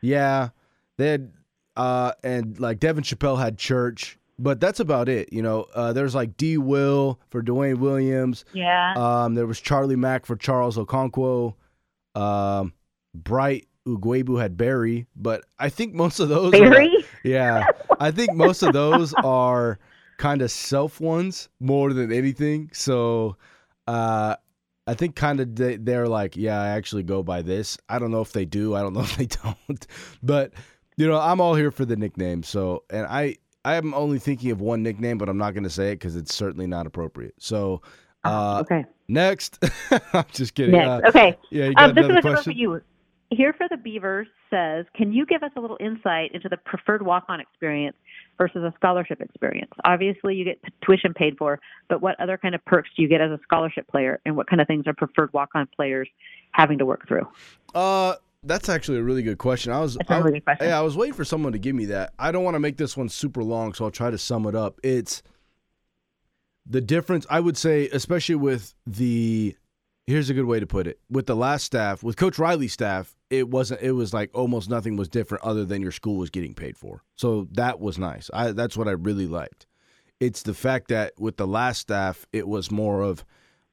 [0.00, 0.48] yeah,
[0.96, 1.33] they had,
[1.76, 5.33] uh, and like Devin Chappell had church, but that's about it.
[5.33, 6.59] You know, uh, there's like D.
[6.59, 8.44] Will for Dwayne Williams.
[8.52, 8.94] Yeah.
[8.96, 11.55] Um, there was Charlie Mack for Charles Okonkwo.
[12.16, 12.74] Um,
[13.14, 16.52] Bright Ugwoegbu had Barry, but I think most of those.
[16.55, 16.92] Are Barry.
[17.24, 17.68] yeah,
[18.00, 19.78] I think most of those are
[20.18, 22.70] kind of self ones more than anything.
[22.72, 23.37] So,
[23.87, 24.37] uh,
[24.88, 27.78] I think kind of they, they're like, yeah, I actually go by this.
[27.88, 28.74] I don't know if they do.
[28.74, 29.87] I don't know if they don't.
[30.20, 30.52] But
[30.96, 32.42] you know, I'm all here for the nickname.
[32.42, 35.70] So, and I I am only thinking of one nickname, but I'm not going to
[35.70, 37.35] say it because it's certainly not appropriate.
[37.38, 37.83] So,
[38.25, 38.85] uh, okay.
[39.09, 39.62] next,
[40.12, 40.72] I'm just kidding.
[40.72, 41.05] Next.
[41.05, 41.38] Uh, okay.
[41.51, 42.53] yeah, you got Um, this is another for question?
[42.57, 42.81] you.
[43.31, 47.03] Here for the Beavers says, can you give us a little insight into the preferred
[47.03, 47.96] walk-on experience
[48.37, 49.72] versus a scholarship experience?
[49.85, 53.22] Obviously, you get tuition paid for, but what other kind of perks do you get
[53.22, 56.09] as a scholarship player, and what kind of things are preferred walk-on players
[56.51, 57.27] having to work through?
[57.75, 59.72] Uh, that's actually a really good question.
[59.72, 60.68] I was That's a really good question.
[60.68, 62.12] Yeah, I was waiting for someone to give me that.
[62.18, 64.55] I don't want to make this one super long, so I'll try to sum it
[64.55, 64.81] up.
[64.83, 65.22] It's
[66.66, 69.57] the difference, I would say, especially with the
[70.07, 70.98] here's a good way to put it.
[71.09, 74.96] With the last staff, with Coach Riley's staff, it wasn't it was like almost nothing
[74.96, 77.02] was different other than your school was getting paid for.
[77.14, 78.31] So that was nice.
[78.35, 79.66] I that's what I really liked.
[80.20, 83.24] It's the fact that with the last staff, it was more of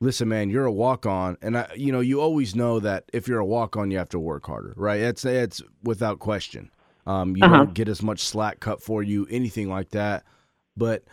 [0.01, 3.27] listen, man, you're a walk on, and I, you know, you always know that if
[3.27, 4.99] you're a walk on, you have to work harder, right?
[5.01, 6.71] It's it's without question.
[7.05, 7.49] Um, you Uh-huh.
[7.49, 10.23] don't get as much slack cut for you, anything like that.
[10.77, 11.03] But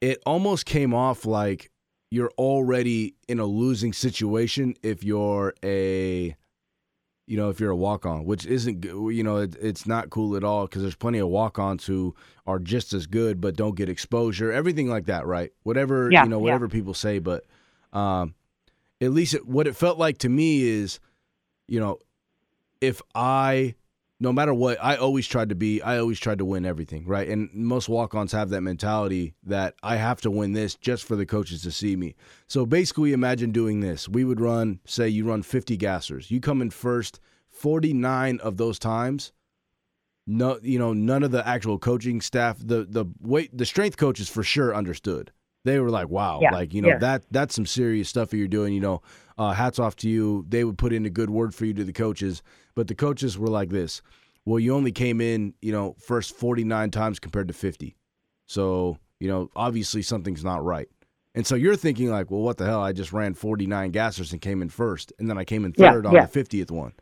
[0.00, 1.70] it almost came off like
[2.10, 6.36] you're already in a losing situation if you're a
[7.26, 10.36] you know if you're a walk on which isn't you know it, it's not cool
[10.36, 12.14] at all because there's plenty of walk ons who
[12.46, 16.28] are just as good but don't get exposure everything like that right whatever Yeah, you
[16.28, 16.42] know yeah.
[16.44, 17.44] whatever people say but
[17.94, 18.34] um
[19.00, 21.00] at least it, what it felt like to me is
[21.68, 21.98] you know
[22.80, 23.74] if i
[24.20, 27.28] no matter what i always tried to be i always tried to win everything right?
[27.28, 31.26] And most walk-ons have that mentality that i have to win this just for the
[31.26, 32.14] coaches to see me.
[32.46, 34.08] So basically imagine doing this.
[34.08, 36.30] We would run say you run 50 gassers.
[36.30, 39.32] You come in first 49 of those times
[40.26, 44.28] no you know none of the actual coaching staff the the weight the strength coaches
[44.28, 45.30] for sure understood
[45.64, 46.98] they were like wow Yeah, like you know yeah.
[46.98, 49.02] that that's some serious stuff that you're doing you know
[49.36, 50.44] uh, hats off to you.
[50.48, 52.42] They would put in a good word for you to the coaches
[52.74, 54.02] but the coaches were like this
[54.44, 57.96] well you only came in you know first 49 times compared to 50
[58.46, 60.88] so you know obviously something's not right.
[61.36, 62.80] And so you're thinking like well what the hell?
[62.82, 65.92] I just ran 49 gassers and came in first and then i came in Yeah,
[65.92, 66.26] third on yeah.
[66.26, 66.92] the 50th one.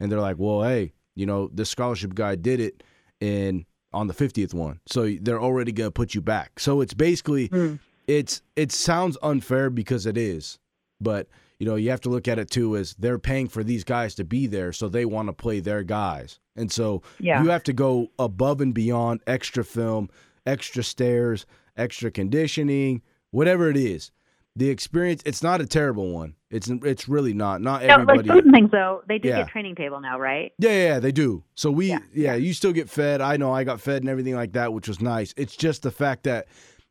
[0.00, 2.82] And they're like, "Well, hey, you know, this scholarship guy did it
[3.20, 4.80] in on the 50th one.
[4.86, 7.78] So they're already going to put you back." So it's basically Mm.
[8.06, 10.58] it's it sounds unfair because it is.
[11.00, 11.28] But,
[11.58, 14.14] you know, you have to look at it too as they're paying for these guys
[14.16, 16.38] to be there, so they want to play their guys.
[16.56, 17.42] And so Yeah.
[17.42, 20.08] you have to go above and beyond extra film,
[20.46, 24.10] extra stairs, extra conditioning, whatever it is.
[24.56, 26.34] The experience it's not a terrible one.
[26.54, 27.60] It's it's really not.
[27.60, 29.38] Not No, like everybody food and things though, they do Yeah.
[29.38, 30.52] get training table now, right?
[30.58, 31.42] yeah, yeah, they do.
[31.56, 33.20] So we, yeah, Yeah, you still get fed.
[33.20, 35.34] I know I got fed and everything like that, which was nice.
[35.36, 36.46] It's just the fact that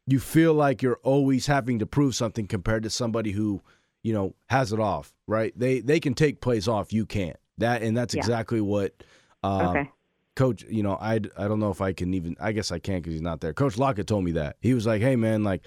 [0.06, 3.62] you feel like you're always having to prove something compared to somebody who,
[4.04, 5.58] you know, has it off, right?
[5.58, 7.38] They they can take plays off, you can't.
[7.60, 8.20] That and that's Yeah.
[8.20, 8.94] exactly what
[9.44, 9.90] um, okay.
[10.36, 13.02] coach, you know, I I don't know if I can even I guess I can
[13.02, 13.54] cuz he's not there.
[13.54, 14.58] Coach Lockett told me that.
[14.60, 15.62] He was like, "Hey man, like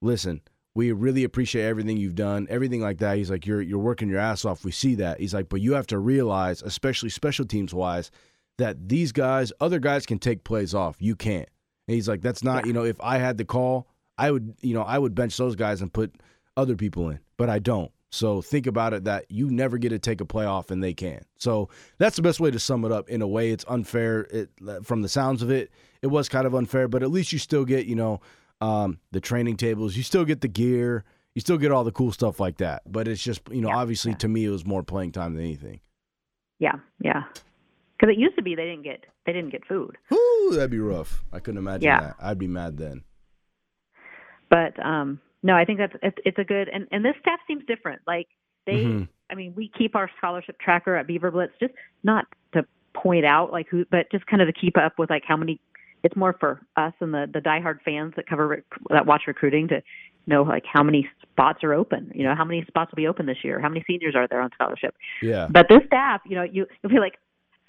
[0.00, 0.42] listen,
[0.76, 3.16] we really appreciate everything you've done, everything like that.
[3.16, 4.62] He's like, you're you're working your ass off.
[4.62, 5.18] We see that.
[5.18, 8.10] He's like, but you have to realize, especially special teams wise,
[8.58, 10.96] that these guys, other guys can take plays off.
[10.98, 11.48] You can't.
[11.88, 14.74] And he's like, that's not, you know, if I had the call, I would, you
[14.74, 16.14] know, I would bench those guys and put
[16.58, 17.90] other people in, but I don't.
[18.10, 20.92] So think about it that you never get to take a play off and they
[20.92, 21.22] can.
[21.38, 23.08] So that's the best way to sum it up.
[23.08, 24.26] In a way, it's unfair.
[24.30, 24.50] It,
[24.82, 25.70] from the sounds of it,
[26.02, 28.20] it was kind of unfair, but at least you still get, you know,
[28.60, 29.96] um, the training tables.
[29.96, 31.04] You still get the gear.
[31.34, 32.82] You still get all the cool stuff like that.
[32.90, 34.18] But it's just, you know, Yeah, obviously yeah.
[34.18, 35.80] to me, it was more playing time than anything.
[36.58, 37.24] Yeah, yeah.
[37.98, 40.78] Because it used to be they didn't get they didn't get food, Whew, that'd be
[40.78, 41.24] rough.
[41.32, 42.00] I couldn't imagine Yeah.
[42.00, 42.16] that.
[42.20, 43.02] I'd be mad then.
[44.48, 47.64] but um no, I think that's it's, it's a good and and this staff seems
[47.66, 48.02] different.
[48.06, 48.26] Like
[48.66, 49.08] they, Mhm.
[49.30, 52.64] I mean, we keep our scholarship tracker at Beaver Blitz just not to
[52.94, 55.60] point out like who, but just kind of to keep up with like how many.
[56.06, 59.82] It's more for us and the the diehard fans that cover that watch recruiting to
[60.26, 62.12] know like how many spots are open.
[62.14, 63.60] You know, how many spots will be open this year?
[63.60, 64.94] How many seniors are there on scholarship?
[65.20, 65.48] Yeah.
[65.50, 67.18] But this staff, you know, you you'll be like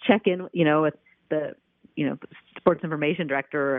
[0.06, 0.94] check in, you know, with
[1.30, 1.56] the
[1.96, 2.18] you know
[2.58, 3.78] sports information director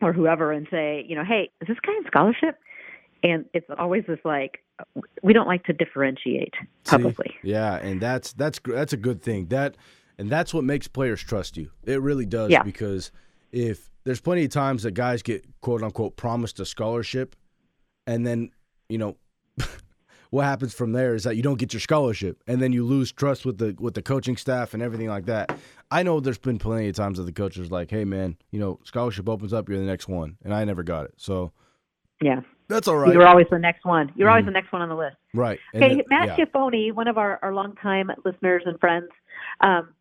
[0.00, 2.56] or, or whoever and say, you know, hey, is this guy in scholarship?
[3.22, 4.64] and it's always this like
[5.22, 7.32] we don't like to differentiate publicly.
[7.42, 7.50] See?
[7.50, 9.46] Yeah, and that's that's that's a good thing.
[9.48, 9.76] That
[10.18, 11.70] and that's what makes players trust you.
[11.84, 12.62] It really does Yeah.
[12.62, 13.10] because
[13.52, 17.36] if there's plenty of times that guys get quote unquote promised a scholarship
[18.06, 18.50] and then,
[18.88, 19.16] you know,
[20.30, 23.12] what happens from there is that you don't get your scholarship and then you lose
[23.12, 25.56] trust with the with the coaching staff and everything like that.
[25.90, 28.60] I know there's been plenty of times that the coach was like, "Hey man, you
[28.60, 31.14] know, scholarship opens up, you're the next one." And I never got it.
[31.16, 31.52] So,
[32.22, 33.12] Yeah, that's all right.
[33.12, 34.12] you're always the next one.
[34.14, 35.16] You're always the next one on the list.
[35.34, 35.58] Right.
[35.74, 36.44] Okay, then- Matt yeah.
[36.44, 39.08] Schiaffoni, one of our, our longtime listeners and friends.
[39.60, 39.92] Um,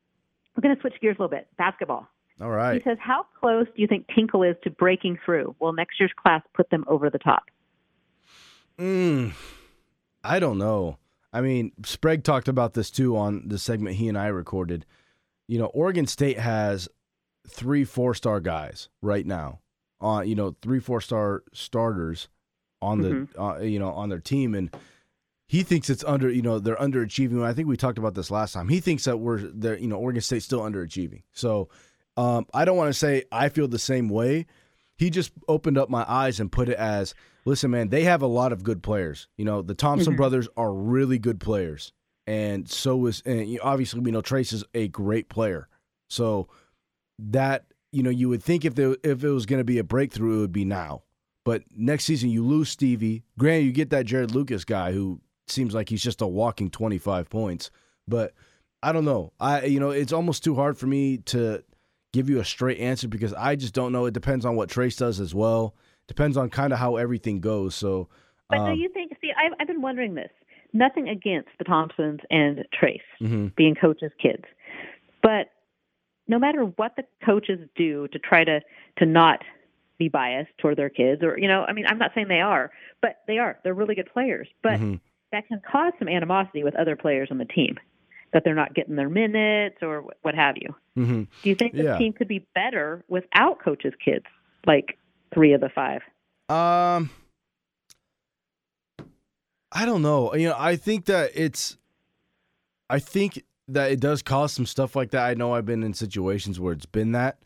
[0.55, 1.47] we're going to switch gears a little bit.
[1.57, 2.07] Basketball.
[2.41, 5.56] All He says, "How close do you think Tinkle is to breaking through?
[5.60, 7.43] Will next year's class put them over the top?"
[8.78, 9.34] Mm,
[10.23, 10.97] I don't know.
[11.34, 14.86] I mean, Sprague talked about this too on the segment he and I recorded.
[15.47, 16.88] You know, Oregon State has
[17.47, 19.60] three four star guys right now.
[20.02, 22.30] On you know, three four star starters
[22.82, 24.73] on the uh, you know on their team, and
[25.45, 27.43] he thinks it's under you know they're underachieving.
[27.43, 28.69] I think we talked about this last time.
[28.69, 29.78] He thinks that we're there.
[29.78, 31.23] You know, Oregon State's still underachieving.
[31.34, 31.69] So
[32.19, 34.45] um, I don't want to say I feel the same way.
[34.97, 38.27] He just opened up my eyes and put it as, listen, man, they have a
[38.27, 39.29] lot of good players.
[39.38, 41.93] You know, the Thompson brothers are really good players,
[42.27, 45.69] and so is and obviously we know Trace is a great player.
[46.10, 46.49] So
[47.19, 49.84] that you know, you would think if there if it was going to be a
[49.86, 51.03] breakthrough, it would be now.
[51.45, 53.23] But next season, you lose Stevie.
[53.38, 56.97] Granted, you get that Jarod Lucas guy who seems like he's just a walking twenty
[56.97, 57.71] five points.
[58.10, 58.34] But
[58.84, 59.32] I don't know.
[59.39, 61.63] I you know, it's almost too hard for me to
[62.13, 64.05] give you a straight answer because I just don't know.
[64.05, 65.75] It depends on what Trace does as well.
[66.07, 67.75] Depends on kind of how everything goes.
[67.75, 68.09] So,
[68.49, 69.11] But do um, you think?
[69.21, 70.31] See, I've, I've been wondering this.
[70.73, 73.55] Nothing against the Thompsons and Trace mhm.
[73.55, 74.43] being coaches' kids,
[75.23, 75.47] but
[76.27, 78.61] no matter what the coaches do to try to
[78.97, 79.39] to not
[79.97, 82.71] be biased toward their kids, or you know, I mean, I'm not saying they are,
[83.01, 83.59] but they are.
[83.63, 84.99] They're really good players, but Mhm.
[85.31, 87.77] that can cause some animosity with other players on the team
[88.33, 90.75] that they're not getting their minutes or what have you.
[90.97, 91.27] Mhm.
[91.43, 91.97] Do you think the Yeah.
[91.97, 94.25] team could be better without coaches' kids,
[94.65, 94.97] like
[95.33, 96.01] three of the five?
[96.49, 97.09] Um,
[99.71, 100.33] I don't know.
[100.33, 101.77] You know, I think that it's,
[102.89, 105.25] I think that it does cause some stuff like that.
[105.27, 107.37] I know I've been in situations where it's been that,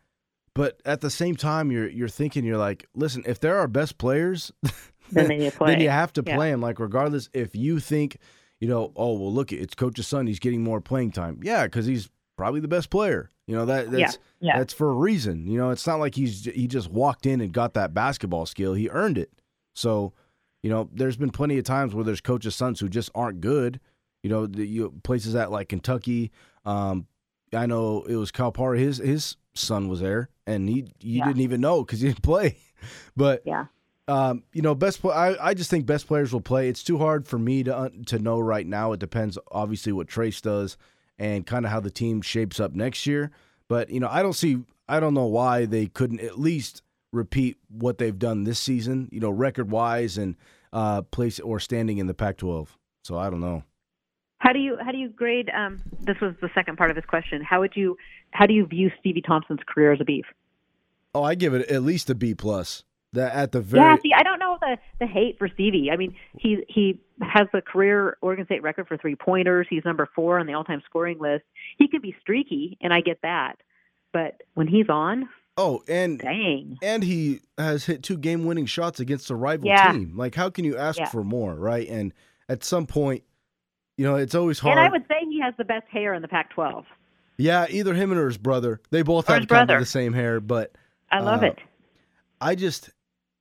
[0.53, 3.97] but at the same time, you're you're thinking you're like, listen, if they're our best
[3.97, 4.51] players,
[5.11, 5.71] Then to play.
[5.73, 6.35] then you have to Yeah.
[6.35, 6.61] play them.
[6.61, 8.17] Like regardless, if you think,
[8.63, 11.41] you know, oh well, look, it's Coach's son, he's getting more playing time.
[11.43, 13.29] Yeah, because he's probably the best player.
[13.45, 14.57] You know that Yeah, that's yeah.
[14.57, 15.47] that's for a reason.
[15.47, 18.73] You know, it's not like he's he just walked in and got that basketball skill.
[18.73, 19.31] He earned it.
[19.75, 20.13] So,
[20.61, 23.81] you know, there's been plenty of times where there's coaches' sons who just aren't good.
[24.23, 26.31] You know, the, you places at like Kentucky.
[26.63, 27.07] Um,
[27.53, 28.79] I know it was Calipari.
[28.79, 31.25] His his son was there, and he you Yeah.
[31.27, 32.57] didn't even know because he didn't play.
[33.15, 33.65] But Yeah.
[34.07, 35.01] Um, you know, best.
[35.01, 36.69] Pl- I I just think best players will play.
[36.69, 38.91] It's too hard for me to un- to know right now.
[38.91, 40.77] It depends, obviously, what Trace does
[41.17, 43.31] and kind of how the team shapes up next year.
[43.67, 44.59] But you know, I don't see.
[44.87, 49.07] I don't know why they couldn't at least repeat what they've done this season.
[49.11, 50.35] You know, record wise and
[50.73, 52.67] uh, place or standing in the Pac-12.
[53.03, 53.63] So I don't know.
[54.39, 55.49] How do you how do you grade?
[55.55, 57.41] Um, this was the second part of his question.
[57.41, 57.95] How would you
[58.31, 60.25] how do you view Stevie Thompson's career as a beef?
[61.15, 62.83] Oh, I give it at least a B plus.
[63.13, 65.89] That at the very yeah, see, I don't know the the hate for Stevie.
[65.91, 69.67] I mean, he he has the career Oregon State record for three pointers.
[69.69, 71.43] He's number four on the all time scoring list.
[71.77, 73.57] He can be streaky, and I get that.
[74.13, 78.99] But when he's on, oh, and dang, and he has hit two game winning shots
[78.99, 79.91] against a rival Yeah.
[79.91, 80.13] team.
[80.15, 81.09] Like, how can you ask Yeah.
[81.09, 81.87] for more, right?
[81.87, 82.13] And
[82.49, 83.23] at some point,
[83.97, 84.77] you know, it's always hard.
[84.77, 86.85] and I would say he has the best hair in the Pac-12.
[87.37, 88.81] yeah, either him or his brother.
[88.89, 89.75] They both Or have kind brother.
[89.75, 90.71] of the same hair, but
[91.11, 91.59] I love Uh, it.
[92.41, 92.89] I just,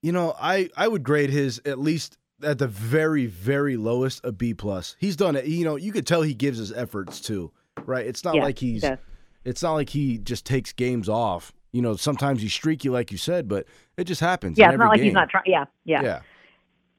[0.02, 4.32] you know, I I would grade his at least at the very very lowest a
[4.32, 4.96] B plus.
[4.98, 5.46] He's done it.
[5.46, 7.52] You know, you could tell he gives his efforts too,
[7.86, 8.04] right?
[8.06, 8.98] It's not Yeah, like he's does.
[9.44, 11.52] it's not like he just takes games off.
[11.70, 14.58] You know, sometimes he's streaky, like you said, but it just happens.
[14.58, 15.44] Yeah, in it's not like he's not trying.
[15.46, 16.02] Yeah, yeah.
[16.02, 16.20] Yeah,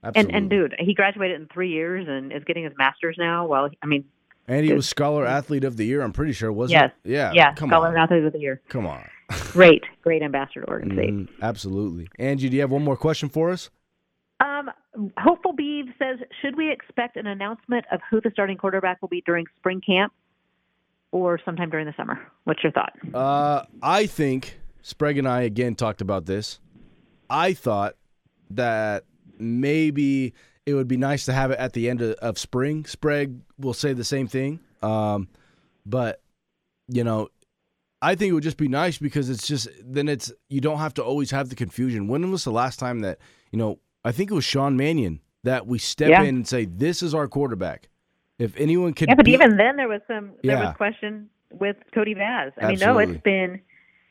[0.01, 0.33] And absolutely.
[0.37, 3.45] and dude, he graduated in three years and is getting his master's now.
[3.45, 4.05] Well, I mean,
[4.47, 4.75] And he Good.
[4.77, 6.01] was Scholar Athlete of the Year.
[6.01, 6.91] I'm pretty sure, wasn't Yes.
[7.05, 7.11] it?
[7.11, 7.31] Yeah.
[7.33, 7.97] yeah, Come scholar on.
[7.97, 8.61] athlete of the year.
[8.67, 9.05] Come on.
[9.51, 11.09] Great, great ambassador to Oregon State.
[11.11, 12.07] Mhm, absolutely.
[12.19, 13.69] Angie, do you have one more question for us?
[14.39, 14.69] Um,
[15.17, 19.21] Hopeful Beeve says, should we expect an announcement of who the starting quarterback will be
[19.25, 20.13] during spring camp
[21.11, 22.19] or sometime during the summer?
[22.43, 22.93] What's your thought?
[23.13, 26.59] Uh, I think Sprague and I again talked about this.
[27.29, 27.95] I thought
[28.51, 29.05] that
[29.39, 30.33] maybe
[30.65, 32.85] it would be nice to have it at the end of, of spring.
[32.85, 34.59] Sprague will say the same thing.
[34.81, 35.27] Um,
[35.85, 36.21] but
[36.87, 37.29] you know,
[38.03, 40.93] I think it would just be nice because it's just then it's you don't have
[40.95, 42.07] to always have the confusion.
[42.07, 43.17] When was the last time that
[43.51, 43.79] you know?
[44.05, 46.23] I think it was Sean Mannion that we step Yeah.
[46.23, 47.89] in and say, "This is our quarterback."
[48.39, 50.67] If anyone could, Yeah, but beat- even then there was some there Yeah.
[50.67, 52.51] was question with Cody Vaz.
[52.61, 53.61] I mean, no, it's been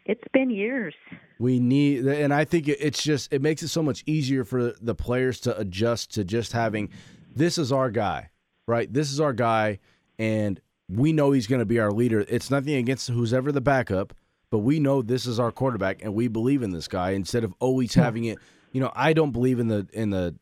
[0.06, 0.94] it's been years.
[1.38, 4.94] we need, and I think it's just it makes it so much easier for the
[4.94, 6.88] players to adjust to just having,
[7.34, 8.30] "This is our guy,"
[8.66, 8.90] right?
[8.92, 9.78] This is our guy,
[10.18, 10.60] and
[10.94, 12.24] we know he's going to be our leader.
[12.28, 14.14] It's nothing against who's ever the backup,
[14.50, 17.10] but we know this is our quarterback, and we believe in this guy.
[17.10, 18.38] Instead of always having it,
[18.72, 20.34] you know, I don't believe in the in the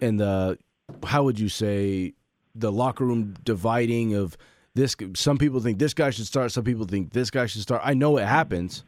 [0.00, 0.58] in the
[1.04, 2.14] how would you say
[2.54, 4.36] the locker room dividing of
[4.74, 4.96] this.
[5.14, 6.52] Some people think this guy should start.
[6.52, 7.82] Some people think this guy should start.
[7.84, 8.84] I know it happens,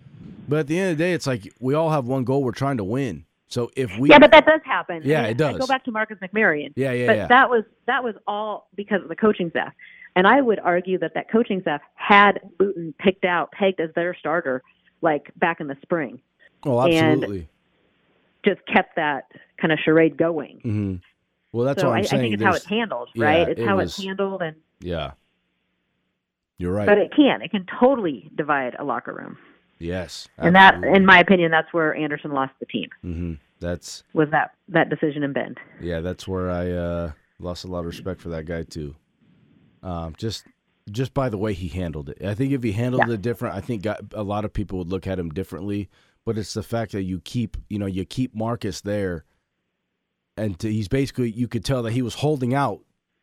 [0.49, 2.43] but at the end of the day, it's like we all have one goal.
[2.43, 3.25] We're trying to win.
[3.49, 5.01] So if we, yeah, but that does happen.
[5.05, 5.55] Yeah, I mean, it does.
[5.55, 6.75] I go back to Marcus McMaryion.
[6.77, 7.27] yeah, yeah, but yeah.
[7.29, 9.73] that was that was all because of the coaching staff.
[10.19, 14.17] And I would argue that that coaching staff had Luton picked out, pegged as their
[14.19, 14.65] starter,
[15.01, 16.21] like back in the spring.
[16.67, 17.47] oh, and-
[18.45, 20.57] Just kept that kind of charade going.
[20.65, 20.95] Mm-hmm.
[21.53, 22.23] Well, that's so what I, I'm I saying.
[22.23, 23.49] think it's how it's handled, yeah, right?
[23.49, 25.13] it's it how was- it's handled, and Yeah,
[26.57, 26.87] you're right.
[26.87, 29.39] but it can it can totally divide a locker room.
[29.79, 32.89] yes, And that, in my opinion, that's where Andersen lost the team.
[33.05, 33.33] Mm-hmm.
[33.61, 35.59] That's with that that decision in Bend?
[35.81, 36.01] yeah.
[36.01, 38.95] That's where I uh, lost a lot of respect for that guy too.
[39.83, 40.45] Um, just
[40.91, 42.25] just by the way he handled it.
[42.25, 44.89] I think if he handled it different, I think got, a lot of people would
[44.89, 45.89] look at him differently.
[46.25, 49.25] But it's the fact that you keep, you know, you keep Marcus there,
[50.37, 52.81] and to, he's basically you could tell that he was holding out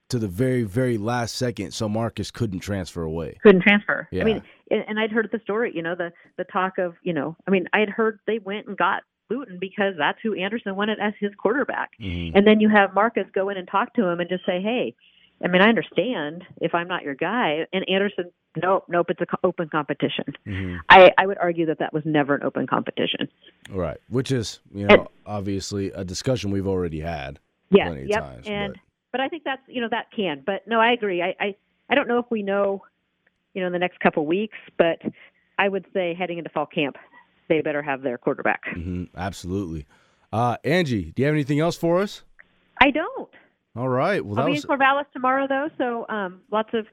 [0.09, 3.37] to the very very last second, so Marcus couldn't transfer away.
[3.43, 4.07] Couldn't transfer.
[4.11, 4.21] Yeah.
[4.21, 4.41] I mean,
[4.71, 5.71] and I'd heard the story.
[5.75, 8.67] You know, the the talk of you know, I mean, I had heard they went
[8.67, 11.91] and got Luton because that's who Andersen wanted as his quarterback.
[12.01, 12.31] Mhm.
[12.33, 14.95] And then you have Marcus go in and talk to him and just say, hey.
[15.43, 17.65] I mean, I understand if I'm not your guy.
[17.73, 18.31] And Andersen,
[18.61, 20.25] nope, nope, it's an open competition.
[20.47, 20.79] Mhm.
[20.89, 23.27] I, I would argue that that was never an open competition.
[23.69, 27.39] Right, which is you know And- obviously a discussion we've already had.
[27.69, 28.19] Yeah, plenty of yep.
[28.21, 28.81] times, and but-
[29.11, 29.21] but.
[29.21, 30.43] I think that's you know that can.
[30.45, 31.21] But no, I agree.
[31.21, 31.55] I, I
[31.89, 32.83] I don't know if we know,
[33.53, 35.01] you know, in the next couple weeks, but
[35.57, 36.95] I would say heading into fall camp,
[37.49, 38.61] they better have their quarterback.
[38.73, 39.85] hmm absolutely.
[40.33, 42.23] Uh, Angie, do you have anything else for us?
[42.81, 43.29] I don't.
[43.75, 44.23] All right.
[44.25, 46.87] Well, I'll that be was in Corvallis tomorrow though, so um, lots of.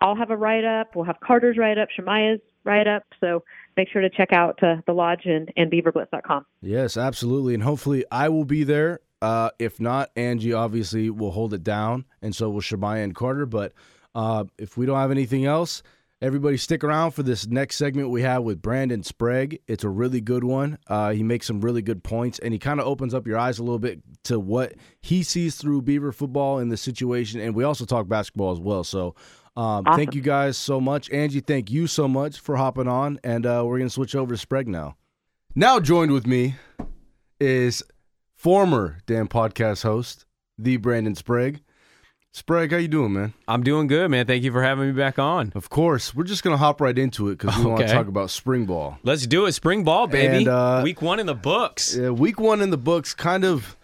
[0.00, 0.94] I'll have a write up.
[0.94, 3.02] We'll have Carter's write up, Shemaya's write up.
[3.18, 3.42] So
[3.76, 6.46] make sure to check out uh, the lodge and, and beaverblitz.com.
[6.62, 9.00] yes, absolutely, and hopefully I will be there.
[9.20, 13.46] Uh, if not, Angie obviously will hold it down, and so will Shabaya and Carter.
[13.46, 13.72] But
[14.14, 15.82] uh, if we don't have anything else,
[16.20, 19.60] everybody stick around for this next segment we have with Brandon Sprague.
[19.66, 20.78] It's a really good one.
[20.86, 23.58] Uh, he makes some really good points, and he kind of opens up your eyes
[23.58, 27.40] a little bit to what he sees through Beaver football and the situation.
[27.40, 28.84] And we also talk basketball as well.
[28.84, 29.14] So.
[29.56, 31.10] Um, Thank you guys so much.
[31.10, 33.18] Angie, thank you so much for hopping on.
[33.24, 34.96] And uh, we're going to switch over to Sprague now.
[35.56, 36.54] Now, joined with me
[37.40, 37.82] is
[38.36, 41.60] former damn podcast host, the Brandon Sprague.
[42.38, 43.34] Sprague, how you doing, man?
[43.48, 44.24] I'm doing good, man.
[44.24, 45.50] Thank you for having me back on.
[45.56, 48.06] Of course, we're just going to hop right into it because we want to talk
[48.06, 48.96] about spring ball.
[49.02, 49.52] Let's do it.
[49.52, 50.36] Spring ball, baby.
[50.36, 51.96] And, uh, Week one in the books.
[51.96, 53.76] Yeah, week one in the books, kind of.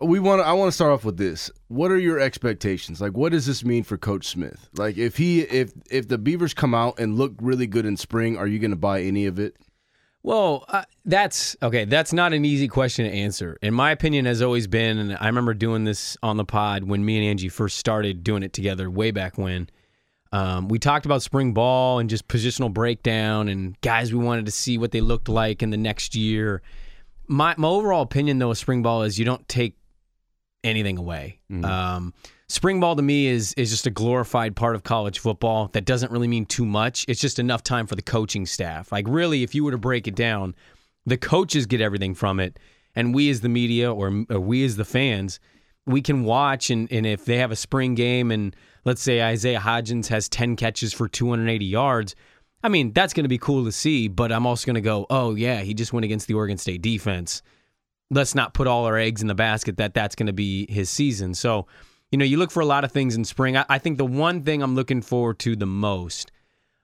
[0.00, 0.40] We want.
[0.40, 1.50] I want to start off with this.
[1.68, 3.02] What are your expectations?
[3.02, 4.68] Like, what does this mean for Coach Smith?
[4.76, 8.36] Like, if he, if if the Beavers come out and look really good in spring,
[8.38, 9.56] are you going to buy any of it?
[10.24, 11.84] Well, uh, that's okay.
[11.84, 13.58] That's not an easy question to answer.
[13.60, 17.04] In my opinion, has always been, and I remember doing this on the pod when
[17.04, 19.68] me and Angie first started doing it together way back when.
[20.32, 24.50] Um, we talked about spring ball and just positional breakdown and guys we wanted to
[24.50, 26.62] see what they looked like in the next year.
[27.28, 29.76] My my overall opinion though of spring ball is you don't take
[30.64, 31.38] anything away.
[31.64, 32.14] Um,
[32.48, 36.12] spring ball to me is is just a glorified part of college football that doesn't
[36.12, 37.04] really mean too much.
[37.08, 38.92] It's just enough time for the coaching staff.
[38.92, 40.54] Like really, if you were to break it down,
[41.06, 42.58] the coaches get everything from it,
[42.94, 45.40] and we as the media or, or we as the fans,
[45.86, 49.60] we can watch and and if they have a spring game and let's say Isaiah
[49.60, 52.14] Hodgins has ten catches for 280 yards.
[52.62, 55.04] I mean, that's going to be cool to see, but I'm also going to go,
[55.10, 57.42] oh, yeah, he just went against the Oregon State defense
[58.10, 60.90] let's not put all our eggs in the basket that that's going to be his
[60.90, 61.34] season.
[61.34, 61.66] So,
[62.14, 63.56] you know, you look for a lot of things in spring.
[63.56, 66.30] I, I think the one thing I'm looking forward to the most,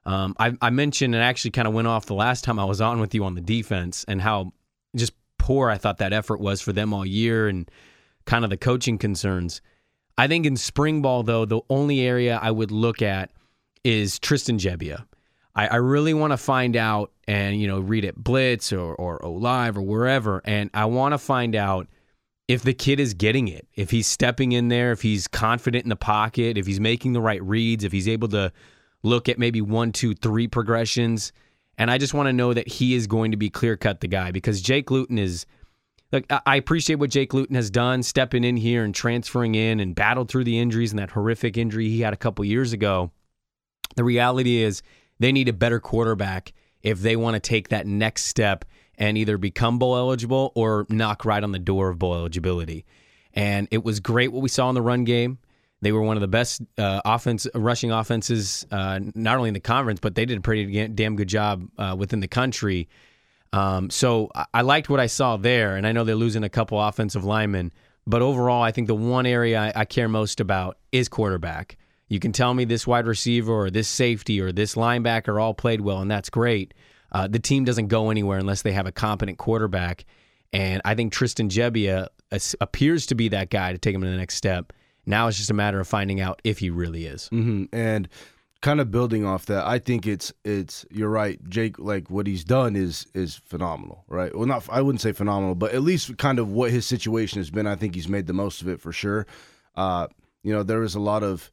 [0.05, 2.81] um, I, I mentioned and actually kind of went off the last time I was
[2.81, 4.53] on with you on the defense and how
[4.97, 7.70] just poor I thought that effort was for them all year and
[8.24, 9.62] kind of the coaching concerns.
[10.18, 13.31] I think in spring ball, though, the only area I would look at
[13.85, 15.07] is Tristan Gebbia.
[15.55, 19.24] I, I really want to find out and you know read it Blitz or or
[19.24, 21.87] O Live or wherever, and I want to find out
[22.51, 25.88] if the kid is getting it, if he's stepping in there, if he's confident in
[25.88, 28.51] the pocket, if he's making the right reads, if he's able to
[29.05, 31.32] look at maybe one, two, three progressions,
[31.78, 34.09] and I just want to know that he is going to be clear cut the
[34.09, 35.46] guy because Jake Luton is
[36.11, 39.94] look, I appreciate what Jake Luton has done, stepping in here and transferring in and
[39.94, 43.12] battled through the injuries and that horrific injury he had a couple years ago.
[43.94, 44.82] The reality is
[45.20, 48.64] they need a better quarterback if they want to take that next step
[49.01, 52.84] and either become bowl eligible or knock right on the door of bowl eligibility.
[53.32, 55.38] And it was great what we saw in the run game.
[55.80, 59.61] They were one of the best uh, offense rushing offenses, uh, not only in the
[59.61, 62.88] conference, but they did a pretty damn good job uh, within the country.
[63.55, 66.80] Um, so I liked what I saw there, and I know they're losing a couple
[66.80, 67.72] offensive linemen,
[68.07, 71.78] but overall, I think the one area I, I care most about is quarterback.
[72.09, 75.80] You can tell me this wide receiver or this safety or this linebacker all played
[75.80, 76.74] well, and that's great.
[77.12, 80.04] Uh, the team doesn't go anywhere unless they have a competent quarterback.
[80.52, 82.08] And I think Tristan Gebbia
[82.61, 84.72] appears to be that guy to take him to the next step.
[85.06, 87.28] Now it's just a matter of finding out if he really is.
[87.32, 87.64] Mm-hmm.
[87.72, 88.08] And
[88.61, 91.78] kind of building off that, I think it's it's you're right, Jake.
[91.78, 94.34] Like what he's done is is phenomenal, right?
[94.36, 97.50] Well, not I wouldn't say phenomenal, but at least kind of what his situation has
[97.50, 97.66] been.
[97.66, 99.26] I think he's made the most of it for sure.
[99.76, 100.08] Uh,
[100.42, 101.50] you know, there was a lot of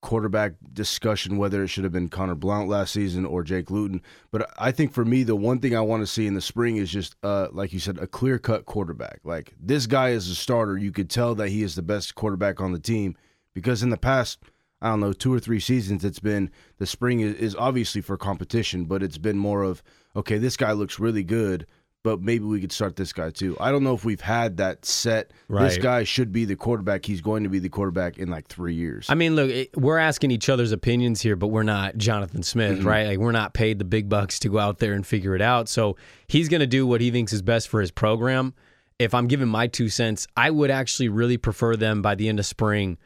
[0.00, 4.02] quarterback discussion whether it should have been Conor Blount last season or Jake Luton.
[4.30, 6.76] But I think for me, the one thing I want to see in the spring
[6.76, 9.20] is just, uh, like you said, a clear cut quarterback.
[9.24, 10.76] Like this guy is a starter.
[10.76, 13.16] You could tell that he is the best quarterback on the team
[13.54, 14.38] because in the past,
[14.80, 18.16] I don't know, two or three seasons, it's been the spring is, is obviously for
[18.16, 19.82] competition, but it's been more of,
[20.16, 21.66] okay, this guy looks really good
[22.02, 23.56] but maybe we could start this guy too.
[23.60, 25.32] I don't know if we've had that set.
[25.48, 25.68] Right.
[25.68, 27.04] This guy should be the quarterback.
[27.04, 29.06] He's going to be the quarterback in like three years.
[29.10, 32.88] I mean, look, we're asking each other's opinions here, but we're not Jonathan Smith, mm-hmm.
[32.88, 33.06] right?
[33.06, 35.68] Like we're not paid the big bucks to go out there and figure it out.
[35.68, 35.96] So
[36.26, 38.54] he's going to do what he thinks is best for his program.
[38.98, 42.38] If I'm giving my two cents, I would actually really prefer them by the end
[42.38, 42.98] of spring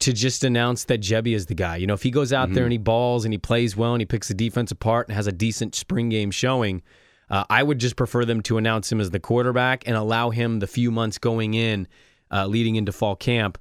[0.00, 1.76] to just announce that Gebbia is the guy.
[1.76, 2.54] You know, if he goes out mm-hmm.
[2.54, 5.16] there and he balls and he plays well and he picks the defense apart and
[5.16, 6.82] has a decent spring game showing–
[7.30, 10.60] uh, I would just prefer them to announce him as the quarterback and allow him
[10.60, 11.86] the few months going in,
[12.30, 13.58] uh, leading into fall camp,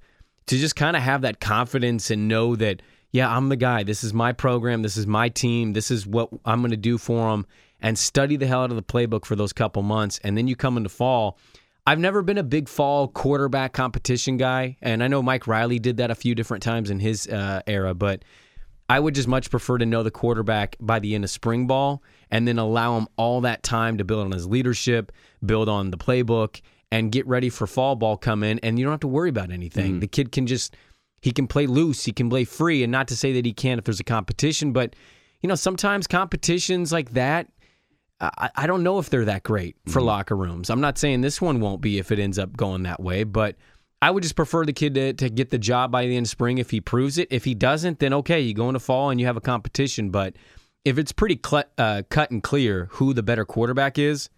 [0.47, 3.84] to just kind of have that confidence and know that, yeah, I'm the guy.
[3.84, 4.82] This is my program.
[4.82, 5.74] This is my team.
[5.74, 7.45] This is what I'm going to do for them.
[7.82, 10.20] And study the hell out of the playbook for those couple months.
[10.24, 11.38] And then you come into fall.
[11.86, 14.78] I've never been a big fall quarterback competition guy.
[14.82, 17.93] And I know Mike Riley did that a few different times in his uh, era,
[17.93, 18.24] but
[18.89, 22.01] I would just much prefer to know the quarterback by the end of spring ball
[22.32, 25.11] and then allow him all that time to build on his leadership,
[25.45, 26.61] build on the playbook,
[26.91, 28.59] and get ready for fall ball come in.
[28.59, 29.91] And you don't have to worry about anything.
[29.91, 29.99] Mm-hmm.
[29.99, 30.75] The kid can just
[31.21, 33.80] he can play loose, he can play free, and not to say that he can't
[33.80, 34.95] if there's a competition, but
[35.41, 37.47] you know sometimes competitions like that.
[38.19, 40.07] I, I don't know if they're that great for mm-hmm.
[40.07, 40.71] locker rooms.
[40.71, 43.55] I'm not saying this one won't be if it ends up going that way, but
[44.01, 46.30] I would just prefer the kid to, to get the job by the end of
[46.30, 47.28] spring if he proves it.
[47.32, 50.09] If he doesn't, then okay, you go into fall and you have a competition.
[50.09, 50.36] But
[50.86, 54.30] if it's pretty cl- uh, cut and clear who the better quarterback is,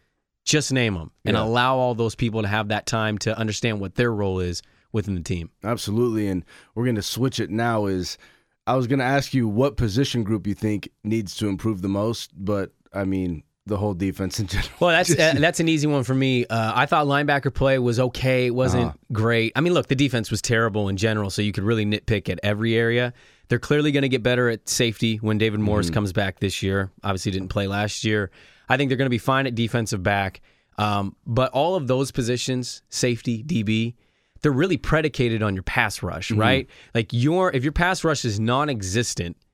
[0.46, 1.44] just name them and yeah.
[1.44, 4.62] allow all those people to have that time to understand what their role is
[4.92, 5.52] within the team.
[5.64, 6.28] Absolutely.
[6.28, 8.18] And we're going to switch it now is
[8.66, 11.90] I was going to ask you what position group you think needs to improve the
[11.90, 14.70] most, but I mean, the whole defense in general.
[14.80, 16.46] Well, that's uh, that's an easy one for me.
[16.46, 18.48] Uh, I thought linebacker play was okay.
[18.48, 18.98] It wasn't uh-huh.
[19.14, 19.54] great.
[19.56, 22.40] I mean, look, the defense was terrible in general, so you could really nitpick at
[22.44, 23.14] every area.
[23.50, 25.96] They're clearly going to get better at safety when David Morris mm-hmm.
[25.96, 26.92] comes back this year.
[27.04, 28.32] Obviously, didn't play last year.
[28.70, 30.42] I think they're going to be fine at defensive back.
[30.78, 33.96] Um, but all of those positions, safety, DB,
[34.42, 36.40] they're really predicated on your pass rush, mm-hmm.
[36.40, 36.70] right?
[36.96, 39.36] Like your if your pass rush is non-existent–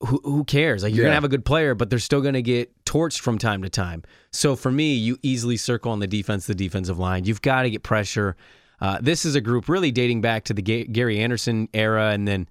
[0.00, 0.82] who, who cares?
[0.82, 1.08] Like you're yeah.
[1.08, 4.02] gonna have a good player, but they're still gonna get torched from time to time.
[4.32, 7.24] So for me, you easily circle on the defense, the defensive line.
[7.24, 8.36] You've got to get pressure.
[8.80, 12.48] Uh, this is a group really dating back to the Gary Andersen era, and then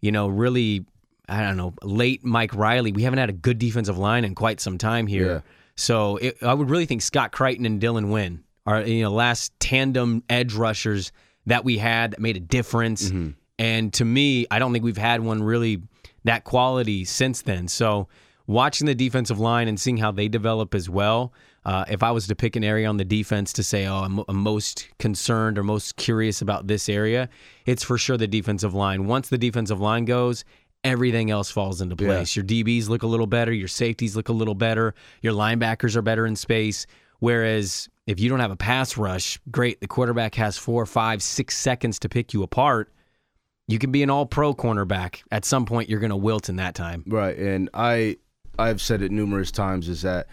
[0.00, 0.84] you know really
[1.28, 2.92] I don't know late Mike Riley.
[2.92, 5.26] We haven't had a good defensive line in quite some time here.
[5.26, 5.40] Yeah.
[5.76, 9.52] So it, I would really think Scott Crichton and Dylan Wynn are you know last
[9.60, 11.12] tandem edge rushers
[11.46, 13.08] that we had that made a difference.
[13.08, 13.30] Mm-hmm.
[13.58, 15.82] And to me, I don't think we've had one really
[16.24, 17.68] that quality since then.
[17.68, 18.08] So
[18.46, 21.32] watching the defensive line and seeing how they develop as well.
[21.68, 24.24] Uh, if I was to pick an area on the defense to say, oh, I'm,
[24.26, 27.28] I'm, most concerned or most curious about this area,
[27.66, 29.06] it's for sure the defensive line.
[29.06, 30.46] Once the defensive line goes,
[30.82, 32.34] everything else falls into place.
[32.34, 32.42] Yeah.
[32.42, 36.00] Your DBs look a little better, your safeties look a little better, your linebackers are
[36.00, 36.86] better in space.
[37.18, 41.54] Whereas if you don't have a pass rush, great, the quarterback has four, five, six
[41.54, 42.90] seconds to pick you apart
[43.68, 45.22] you can be an all pro cornerback.
[45.30, 47.04] At some point, you're going to wilt in that time.
[47.06, 47.36] Right.
[47.36, 48.16] And I,
[48.58, 50.26] I've said it numerous times is that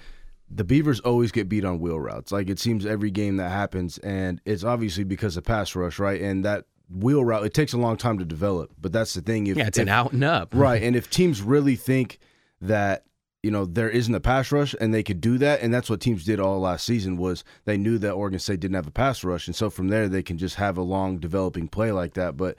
[0.55, 2.31] the Beavers always get beat on wheel routes.
[2.31, 6.21] Like it seems every game that happens, and it's obviously because of pass rush, right?
[6.21, 8.71] And that wheel route, it takes a long time to develop.
[8.79, 9.47] But that's the thing.
[9.47, 10.53] If, yeah, it's if, an out and up.
[10.55, 10.81] Right.
[10.81, 12.19] And if teams really think
[12.61, 13.03] that
[13.43, 16.01] you know there isn't a pass rush and they could do that and that's what
[16.01, 19.23] teams did all last season was they knew that Oregon State didn't have a pass
[19.23, 22.37] rush and so from there they can just have a long developing play like that
[22.37, 22.57] but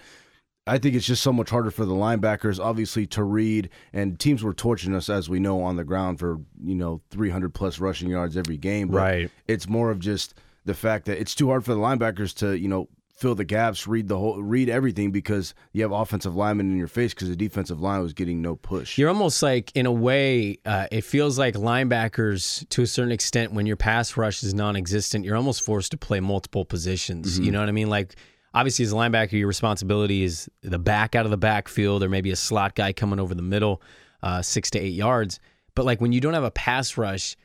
[0.66, 4.42] I think it's just so much harder for the linebackers obviously to read and teams
[4.42, 8.08] were torching us as we know on the ground for you know 300 plus rushing
[8.10, 9.30] yards every game but Right.
[9.46, 12.66] it's more of just the fact that it's too hard for the linebackers to you
[12.68, 16.76] know fill the gaps read the whole read everything because you have offensive linemen in
[16.76, 19.92] your face because the defensive line was getting no push You're almost like, in a
[19.92, 24.52] way, uh, it feels like linebackers, to a certain extent, when your pass rush is
[24.52, 27.38] non existent, you're almost forced to play multiple positions.
[27.38, 27.88] You know what I mean?
[27.88, 28.16] Like,
[28.56, 32.30] obviously, as a linebacker, your responsibility is the back out of the backfield, or maybe
[32.30, 33.80] a slot guy coming over the middle,
[34.22, 35.38] uh, six to eight yards.
[35.74, 37.36] But, like, when you don't have a pass rush,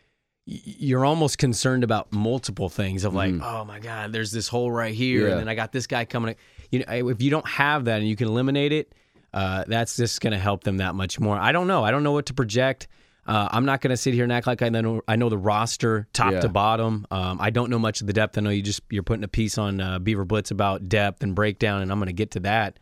[0.45, 4.93] you're almost concerned about multiple things of like, oh my God, there's this hole right
[4.93, 5.31] here, Yeah.
[5.33, 6.35] and then I got this guy coming.
[6.71, 8.95] You know, if you don't have that and you can eliminate it,
[9.33, 11.37] uh, that's just going to help them that much more.
[11.37, 11.83] I don't know.
[11.83, 12.87] I don't know what to project.
[13.31, 15.37] Uh, I'm not going to sit here and act like I know I know the
[15.37, 16.41] roster top Yeah.
[16.41, 17.07] to bottom.
[17.11, 18.37] Um, I don't know much of the depth.
[18.37, 21.33] I know you just you're putting a piece on uh, Beaver Blitz about depth and
[21.33, 22.77] breakdown, and I'm going to get to that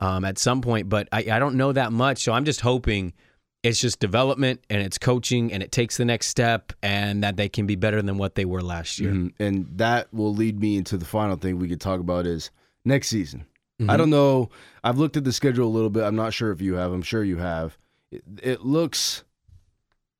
[0.00, 0.88] um, at some point.
[0.88, 3.12] But I, I don't know that much, so I'm just hoping
[3.62, 7.48] it's just development and it's coaching and it takes the next step and that they
[7.48, 9.12] can be better than what they were last year.
[9.12, 9.32] Mhm.
[9.40, 12.50] And that will lead me into the final thing we could talk about is
[12.84, 13.44] next season.
[13.80, 13.90] Mm-hmm.
[13.90, 14.50] I don't know.
[14.84, 16.04] I've looked at the schedule a little bit.
[16.04, 16.92] I'm not sure if you have.
[16.92, 17.76] I'm sure you have.
[18.12, 19.24] It, it looks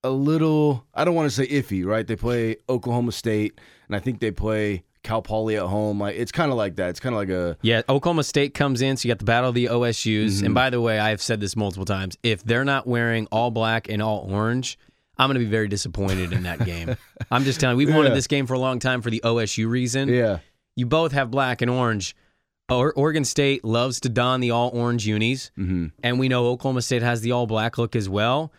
[0.06, 0.84] a little.
[0.94, 2.06] I don't want to say iffy, right?
[2.06, 6.00] They play Oklahoma State, and I think they play Cal Poly at home.
[6.00, 6.90] Like it's kind of like that.
[6.90, 9.48] It's kind of like a Yeah, Oklahoma State comes in, so you got the battle
[9.50, 10.26] of the OSUs.
[10.36, 10.46] Mm-hmm.
[10.46, 12.16] And by the way, I've said this multiple times.
[12.22, 14.78] If they're not wearing all black and all orange,
[15.18, 16.96] I'm going to be very disappointed in that game.
[17.30, 18.14] I'm just telling you, we've wanted Yeah.
[18.16, 20.08] this game for a long time for the OSU reason.
[20.08, 20.38] yeah.
[20.78, 22.14] You both have black and orange.
[22.68, 25.86] Or- Oregon State loves to don the all orange unis, Mm-hmm.
[26.02, 28.52] and we know Oklahoma State has the all black look as well.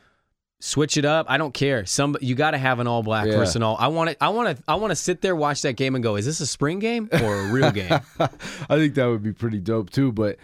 [0.60, 1.28] Switch it up.
[1.30, 1.86] I don't care.
[1.86, 3.38] Some you got to have an all black Yeah.
[3.38, 3.78] versus an all.
[3.80, 4.24] I want to.
[4.24, 4.64] I want to.
[4.68, 7.10] I want to sit there, watch that game, and go, "Is this a spring game
[7.22, 10.12] or a real game?" I think that would be pretty dope too.
[10.12, 10.38] But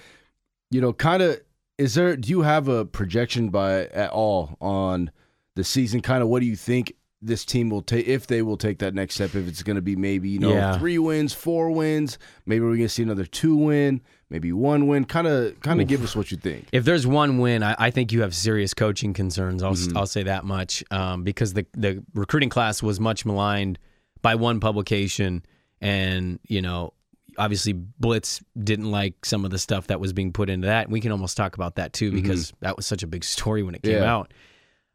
[0.70, 1.42] you know, kind of,
[1.80, 2.16] is there?
[2.16, 5.10] Do you have a projection by at all on
[5.56, 6.02] the season?
[6.02, 8.94] Kind of, what do you think this team will take if they will take that
[8.94, 9.34] next step?
[9.34, 10.78] If it's going to be maybe you know Yeah.
[10.78, 14.00] three wins, four wins, maybe we're going to see another two win,
[14.34, 15.06] maybe one win.
[15.06, 16.68] Kind of, kind of give us what you think.
[16.74, 19.64] If there's one win, I, I think you have serious coaching concerns.
[19.64, 19.98] I'll Mm-hmm.
[19.98, 23.80] I'll say that much um, because the the recruiting class was much maligned
[24.22, 25.46] by one publication,
[25.80, 26.94] and you know
[27.38, 30.90] obviously Blitz didn't like some of the stuff that was being put into that.
[30.90, 33.74] We can almost talk about that too because that was such a big story when
[33.76, 34.04] it came Mm-hmm.
[34.04, 34.14] Yeah.
[34.14, 34.34] out.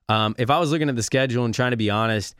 [0.09, 2.35] Um, if I was looking at the schedule and trying to be honest,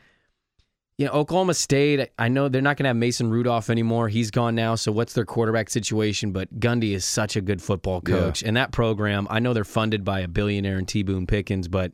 [0.99, 4.09] you know, Oklahoma State, I know they're not going to have Mason Rudolph anymore.
[4.09, 4.75] He's gone now.
[4.75, 6.33] So what's their quarterback situation?
[6.33, 8.15] But Gundy is such a good football Yeah.
[8.15, 8.43] coach.
[8.43, 11.93] And that program, I know they're funded by a billionaire in T Boone Pickens, but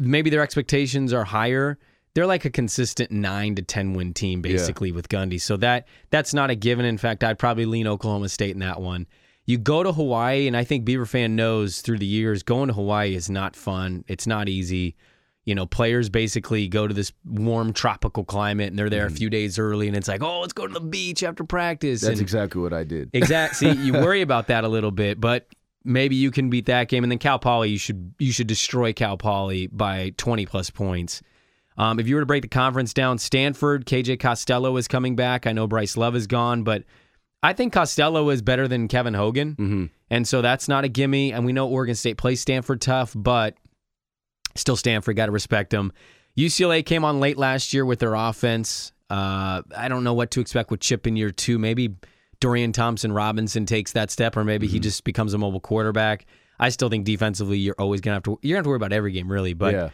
[0.00, 1.78] maybe their expectations are higher.
[2.14, 5.40] They're like a consistent nine to ten win team, basically, with Gundy.
[5.40, 6.84] So that that's not a given.
[6.84, 9.06] In fact, I'd probably lean Oklahoma State in that one.
[9.46, 12.74] You go to Hawaii, and I think Beaver fan knows through the years going to
[12.74, 14.04] Hawaii is not fun.
[14.08, 14.96] It's not easy.
[15.44, 19.28] You know, players basically go to this warm tropical climate, and they're there a few
[19.28, 22.00] days early, and it's like, oh, let's go to the beach after practice.
[22.00, 23.10] That's and exactly what I did.
[23.12, 23.72] Exactly.
[23.74, 25.46] See, you worry about that a little bit, but
[25.84, 28.92] maybe you can beat that game, and then Cal Poly, you should you should destroy
[28.94, 31.20] Cal Poly by twenty plus points.
[31.76, 35.46] Um, if you were to break the conference down, Stanford, KJ Costello is coming back.
[35.46, 36.84] I know Bryce Love is gone, but
[37.42, 39.90] I think Costello is better than Kevin Hogan, Mhm.
[40.08, 41.32] and so that's not a gimme.
[41.32, 43.56] And we know Oregon State plays Stanford tough, but
[44.56, 45.92] still Stanford got to respect them.
[46.38, 48.92] UCLA came on late last year with their offense.
[49.10, 51.58] Uh, I don't know what to expect with Chip in year two.
[51.58, 51.94] Maybe
[52.40, 56.26] Dorian Thompson Robinson takes that step, or maybe he just becomes a mobile quarterback.
[56.58, 58.92] I still think defensively, you're always gonna have to you're gonna have to worry about
[58.92, 59.54] every game, really.
[59.54, 59.90] But yeah.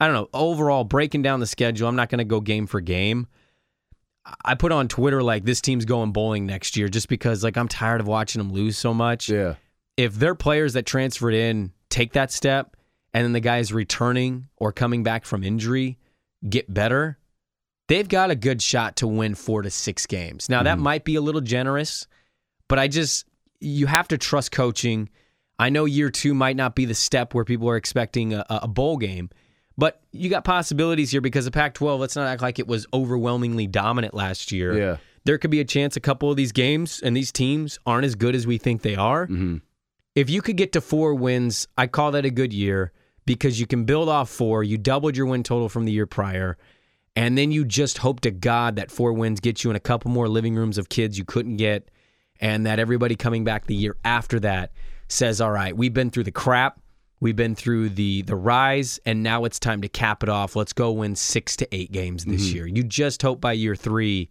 [0.00, 0.28] I don't know.
[0.34, 3.26] Overall, breaking down the schedule, I'm not gonna go game for game.
[4.44, 7.68] I put on Twitter like this team's going bowling next year, just because like I'm
[7.68, 9.54] tired of watching them lose so much Yeah.
[9.96, 12.74] if their players that transferred in take that step
[13.14, 15.98] and then the guys returning or coming back from injury
[16.48, 17.16] get better,
[17.88, 20.48] they've got a good shot to win four to six games.
[20.50, 22.06] Now, that might be a little generous,
[22.68, 23.24] but I just,
[23.60, 25.08] you have to trust coaching.
[25.58, 28.68] I know year two might not be the step where people are expecting a, a
[28.68, 29.30] bowl game,
[29.78, 32.86] but you got possibilities here because the Pac 12, let's not act like it was
[32.92, 34.96] overwhelmingly dominant last year Yeah.
[35.24, 38.14] there could be a chance a couple of these games and these teams aren't as
[38.16, 39.26] good as we think they are.
[39.28, 39.62] Mhm.
[40.14, 42.92] If you could get to four wins, I call that a good year
[43.26, 44.62] because you can build off four.
[44.62, 46.56] You doubled your win total from the year prior.
[47.16, 50.10] And then you just hope to God that four wins get you in a couple
[50.10, 51.88] more living rooms of kids you couldn't get.
[52.40, 54.72] And that everybody coming back the year after that
[55.08, 56.80] says, all right, we've been through the crap.
[57.20, 60.56] We've been through the the rise, and now it's time to cap it off.
[60.56, 62.56] Let's go win six to eight games this Mm-hmm.
[62.56, 62.66] year.
[62.66, 64.28] You just hope by year three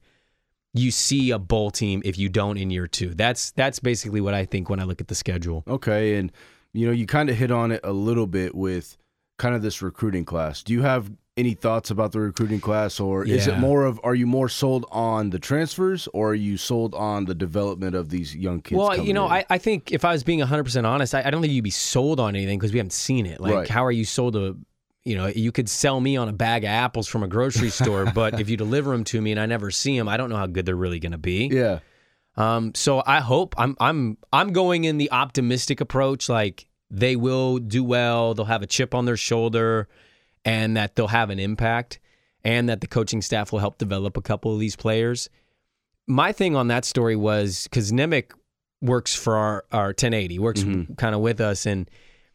[0.76, 3.14] you see a bowl team if you don't in year two.
[3.16, 5.64] That's that's basically what I think when I look at the schedule.
[5.68, 6.32] Okay, and
[6.74, 8.97] you know, you kind of hit on it a little bit with
[9.38, 10.63] kind of this recruiting class.
[10.63, 14.13] Do you have any thoughts about the recruiting class, or is it more of are
[14.13, 18.36] you more sold on the transfers, or are you sold on the development of these
[18.36, 18.78] young kids?
[18.78, 19.32] well, you know, in?
[19.32, 21.71] I, I think if I was being 100% honest, I, I don't think you'd be
[21.71, 23.39] sold on anything because we haven't seen it.
[23.39, 23.67] Like, Right.
[23.67, 24.55] how are you sold a,
[25.03, 28.05] you know, you could sell me on a bag of apples from a grocery store,
[28.13, 30.38] but if you deliver them to me and I never see them, I don't know
[30.38, 31.49] how good they're really going to be.
[31.51, 31.80] yeah,
[32.36, 37.59] Um, so I hope I'm I'm I'm going in the optimistic approach, like they will
[37.59, 39.88] do well, they'll have a chip on their shoulder,
[40.45, 41.99] and that they'll have an impact,
[42.43, 45.29] and that the coaching staff will help develop a couple of these players.
[46.07, 48.31] My thing on that story was because Nimick
[48.81, 50.63] works for our, our 1080, works
[50.97, 51.89] kind of with us, and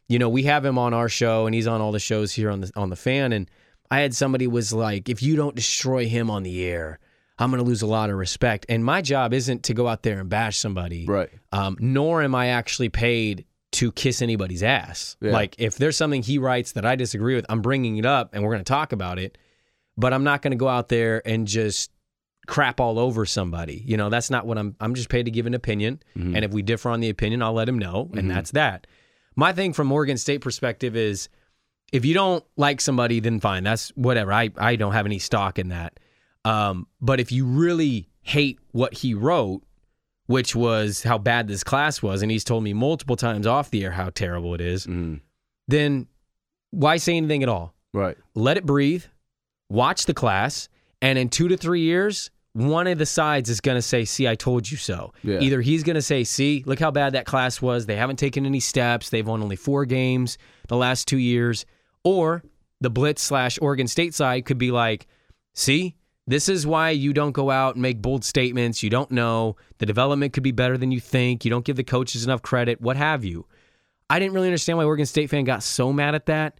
[0.07, 2.49] you know we have him on our show, and he's on all the shows here
[2.49, 3.49] on the on the fan, and
[3.91, 6.99] I had somebody was like, if you don't destroy him on the air,
[7.39, 8.65] I'm going to lose a lot of respect.
[8.69, 11.29] And my job isn't to go out there and bash somebody, right.
[11.51, 15.15] um, nor am I actually paid to kiss anybody's ass.
[15.21, 15.31] Yeah.
[15.31, 18.43] Like if there's something he writes that I disagree with, I'm bringing it up and
[18.43, 19.37] we're going to talk about it.
[19.97, 21.91] But I'm not going to go out there and just
[22.47, 23.83] crap all over somebody.
[23.85, 24.75] You know, that's not what I'm.
[24.79, 26.35] I'm just paid to give an opinion, Mm-hmm.
[26.35, 28.87] and if we differ on the opinion, I'll let him know, and that's that.
[29.35, 31.27] My thing from Oregon State perspective is,
[31.91, 33.63] if you don't like somebody, then fine.
[33.63, 34.31] That's whatever.
[34.33, 35.99] I I don't have any stock in that.
[36.45, 39.61] Um, but if you really hate what he wrote,
[40.27, 43.83] which was how bad this class was, and he's told me multiple times off the
[43.83, 45.21] air how terrible it is, Mhm.
[45.67, 46.07] then
[46.71, 47.73] why say anything at all?
[47.93, 48.15] Right.
[48.35, 49.05] Let it breathe,
[49.69, 50.69] watch the class,
[51.01, 54.27] and in two to three years, one of the sides is going to say, See,
[54.27, 55.13] I told you so.
[55.23, 55.39] Yeah.
[55.39, 57.85] Either he's going to say, See, look how bad that class was.
[57.85, 59.09] They haven't taken any steps.
[59.09, 60.37] They've won only four games
[60.67, 61.65] the last two years.
[62.03, 62.43] Or
[62.81, 65.07] the Blitz slash Oregon State side could be like,
[65.55, 65.95] See,
[66.29, 68.83] this is why you don't go out and make bold statements.
[68.83, 69.55] You don't know.
[69.79, 71.43] The development could be better than you think.
[71.43, 73.47] You don't give the coaches enough credit, what have you.
[74.11, 76.59] I didn't really understand why Oregon State fan got so mad at that.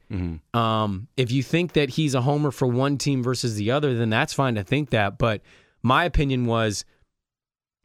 [0.53, 4.09] Um, if you think that he's a homer for one team versus the other, then
[4.09, 5.17] that's fine to think that.
[5.17, 5.41] But
[5.81, 6.83] my opinion was,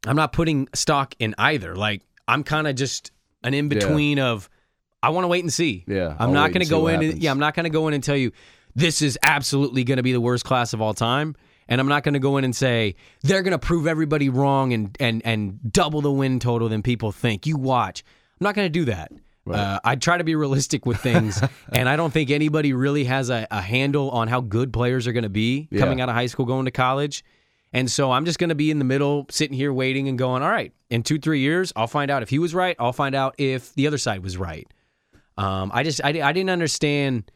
[0.06, 1.76] I'm not putting stock in either.
[1.76, 3.10] Like I'm kind of just
[3.42, 4.48] an in between of,
[5.02, 5.84] I want to wait and see.
[5.86, 7.02] Yeah, I'm I'll not going to go in.
[7.02, 8.32] And, yeah, I'm not going to go in and tell you
[8.74, 11.36] this is absolutely going to be the worst class of all time.
[11.68, 14.72] And I'm not going to go in and say they're going to prove everybody wrong
[14.72, 17.46] and and and double the win total than people think.
[17.46, 18.04] You watch.
[18.40, 19.12] I'm not going to do that.
[19.50, 21.42] Uh, I try to be realistic with things,
[21.72, 25.12] and I don't think anybody really has a, a handle on how good players are
[25.12, 25.80] going to be Yeah.
[25.80, 27.22] coming out of high school, going to college.
[27.70, 30.42] And so I'm just going to be in the middle, sitting here waiting and going,
[30.42, 32.76] all right, in two, three years, I'll find out if he was right.
[32.78, 34.66] I'll find out if the other side was right.
[35.36, 37.30] Um, I just, I, I didn't understand.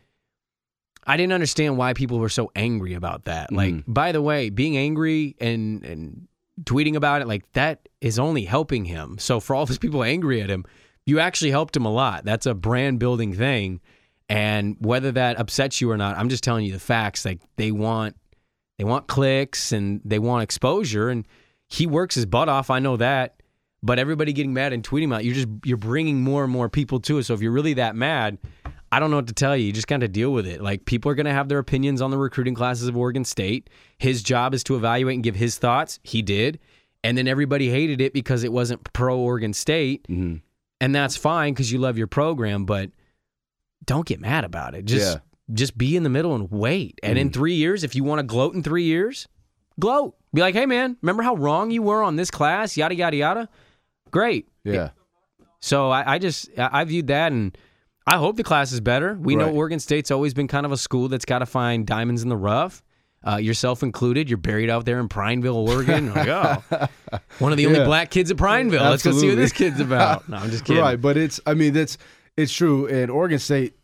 [1.09, 3.51] I didn't understand why people were so angry about that.
[3.51, 3.57] Mm-hmm.
[3.57, 6.29] Like, by the way, being angry and and
[6.65, 9.17] tweeting about it like that is only helping him.
[9.19, 10.65] So for all those people angry at him,
[11.07, 12.25] you actually helped him a lot.
[12.25, 13.81] That's a brand building thing.
[14.29, 17.25] And whether that upsets you or not, I'm just telling you the facts.
[17.25, 18.17] Like they want
[18.77, 21.27] they want clicks and they want exposure and
[21.69, 22.71] he works his butt off.
[22.71, 23.35] I know that.
[23.81, 26.69] But everybody getting mad and tweeting about it, you're just you're bringing more and more
[26.69, 27.25] people to it.
[27.25, 28.39] So if you're really that mad,
[28.91, 29.67] I don't know what to tell you.
[29.67, 30.61] You just kind of deal with it.
[30.63, 33.69] Like people are going to have their opinions on the recruiting classes of Oregon State.
[33.99, 36.01] His job is to evaluate and give his thoughts.
[36.03, 36.59] He did,
[37.05, 40.41] and then everybody hated it because it wasn't pro Oregon State, Mhm.
[40.81, 42.65] and that's fine because you love your program.
[42.65, 42.91] But
[43.85, 44.85] don't get mad about it.
[44.85, 45.21] Just Yeah.
[45.55, 46.99] just be in the middle and wait.
[47.03, 49.29] And in three years, if you want to gloat in three years,
[49.81, 50.15] gloat.
[50.35, 52.77] Be like, hey man, remember how wrong you were on this class?
[52.77, 53.49] Yada yada yada.
[54.11, 54.47] Great.
[54.65, 54.91] Yeah.
[55.61, 57.57] So I, I just I viewed that, and
[58.11, 59.15] I hope the class is better.
[59.21, 62.23] We know Oregon State's always been kind of a school that's got to find diamonds
[62.23, 62.83] in the rough.
[63.27, 64.31] Uh, yourself included.
[64.31, 66.13] You're buried out there in Prineville, Oregon.
[66.15, 66.63] Like, oh,
[67.41, 67.85] one of the only Yeah.
[67.85, 68.83] black kids at Prineville.
[68.83, 70.29] Let's go see what this kid's about.
[70.29, 70.83] No, I'm just kidding.
[70.83, 71.99] Right, but it's I mean that's
[72.37, 72.87] it's true.
[72.87, 73.75] And Oregon State,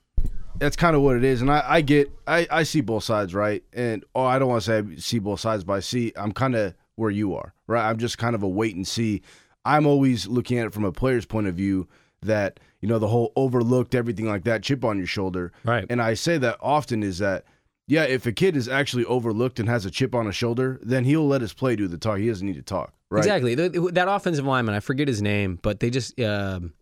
[0.59, 1.43] that's kind of what it is.
[1.43, 3.63] And I, I get I, I see both sides, right?
[3.73, 6.33] And oh, I don't want to say I see both sides, but I see I'm
[6.33, 7.89] kind of where you are, right?
[7.89, 9.21] I'm just kind of a wait and see.
[9.65, 11.89] I'm always looking at it from a player's point of view
[12.23, 15.87] that you know the whole overlooked everything like that chip on your shoulder, Right.
[15.89, 17.47] And I say that often is that.
[17.87, 21.05] Yeah, if a kid is actually overlooked and has a chip on his shoulder, then
[21.05, 22.19] he'll let his play do the talk.
[22.19, 23.19] He doesn't need to talk, right?
[23.21, 23.55] Exactly.
[23.55, 26.75] That offensive lineman, I forget his name, but they just um,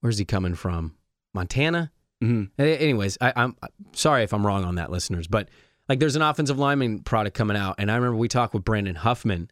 [0.00, 0.94] where's he coming from?
[1.34, 1.90] Montana.
[2.22, 2.60] mm-hmm.
[2.60, 3.56] Anyways, I, I'm
[3.92, 5.48] sorry if I'm wrong on that, listeners, but
[5.88, 8.94] like there's an offensive lineman product coming out, and I remember we talked with Brandon
[8.94, 9.50] Huffman,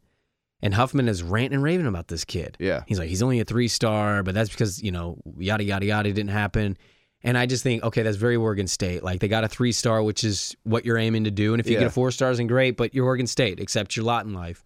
[0.62, 2.56] and Huffman is ranting and raving about this kid.
[2.60, 2.82] Yeah.
[2.86, 6.12] He's like, he's only a three star, but that's because you know yada yada yada
[6.12, 6.76] didn't happen.
[7.22, 9.02] And I just think, okay, that's very Oregon State.
[9.02, 11.52] Like they got a three star, which is what you're aiming to do.
[11.52, 11.80] And if you Yeah.
[11.80, 14.64] get a four stars, and great, but you're Oregon State, accept your lot in life.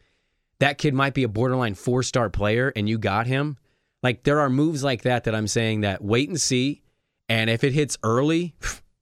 [0.60, 3.56] That kid might be a borderline four star player, and you got him.
[4.04, 6.82] Like there are moves like that that I'm saying that wait and see.
[7.28, 8.54] And if it hits early,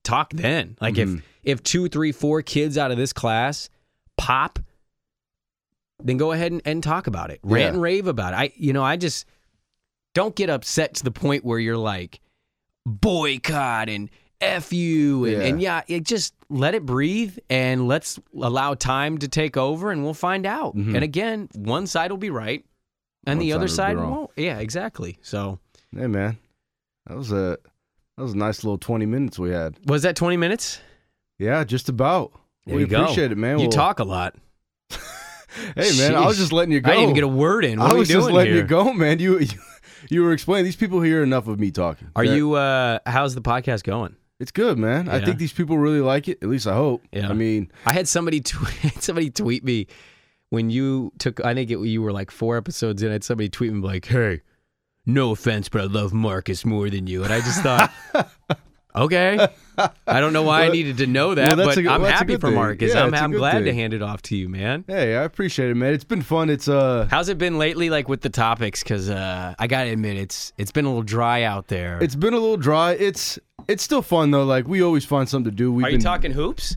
[0.05, 0.77] talk then.
[0.81, 1.17] Like Mm-hmm.
[1.17, 1.23] if
[1.59, 3.69] if two, three, four kids out of this class
[4.17, 4.59] pop,
[6.05, 7.41] then go ahead and, and talk about it.
[7.43, 7.69] Rant Yeah.
[7.69, 8.37] and rave about it.
[8.37, 9.27] I you know, I just
[10.15, 12.21] don't get upset to the point where you're like
[12.87, 15.41] boycott and F you and Yeah.
[15.49, 20.03] and yeah it just let it breathe and let's allow time to take over and
[20.03, 20.77] we'll find out.
[20.77, 20.95] Mhm.
[20.97, 22.65] And again, one side will be right
[23.25, 24.11] and One the other side side be wrong.
[24.11, 24.31] won't.
[24.37, 25.19] Yeah, exactly.
[25.23, 25.61] So
[25.97, 26.39] Hey man,
[27.07, 27.57] that was a
[28.17, 29.77] that was a nice little twenty minutes we had.
[29.87, 30.81] was that 20 minutes?
[31.39, 32.33] Yeah, just about.
[32.67, 33.03] There we you go.
[33.03, 33.59] appreciate it, man.
[33.59, 34.35] You Well, talk a lot.
[35.77, 36.91] Hey man, I was just letting you go.
[36.91, 37.79] I didn't even get a word in.
[37.79, 38.63] What I are we was just letting here?
[38.63, 39.19] you go, man.
[39.19, 39.49] You, you
[40.11, 40.65] you were explaining.
[40.65, 42.09] These people hear enough of me talking.
[42.17, 42.55] Are you?
[42.55, 44.17] uh How's the podcast going?
[44.41, 45.09] It's good, man.
[45.09, 46.39] I think these people really like it.
[46.43, 47.05] At least I hope.
[47.13, 47.29] Yeah.
[47.29, 49.87] I mean, I had somebody tweet, somebody tweet me
[50.51, 51.45] when you took.
[51.45, 53.11] I think it, you were like four episodes in.
[53.11, 54.41] I had somebody tweet me like, "Hey,
[55.07, 57.93] no offense, but I love Marcus more than you," and I just thought.
[58.95, 59.49] Okay,
[60.07, 62.35] I don't know why I needed to know that, well, but good- I'm well, happy
[62.37, 62.55] for thing.
[62.57, 62.93] Marcus.
[62.95, 64.85] Yeah, I'm, I'm glad to hand it off to you, man.
[64.87, 65.95] hey, I appreciate it, man.
[65.95, 66.51] It's been fun.
[66.51, 68.83] It's uh, How's it been lately, like with the topics?
[68.83, 71.99] Because uh, I gotta admit, it's it's been a little dry out there.
[72.03, 72.93] it's been a little dry.
[72.93, 73.39] It's
[73.69, 74.45] it's still fun though.
[74.45, 75.73] Like we always find something to do.
[75.73, 76.77] We've Are you been, talking hoops?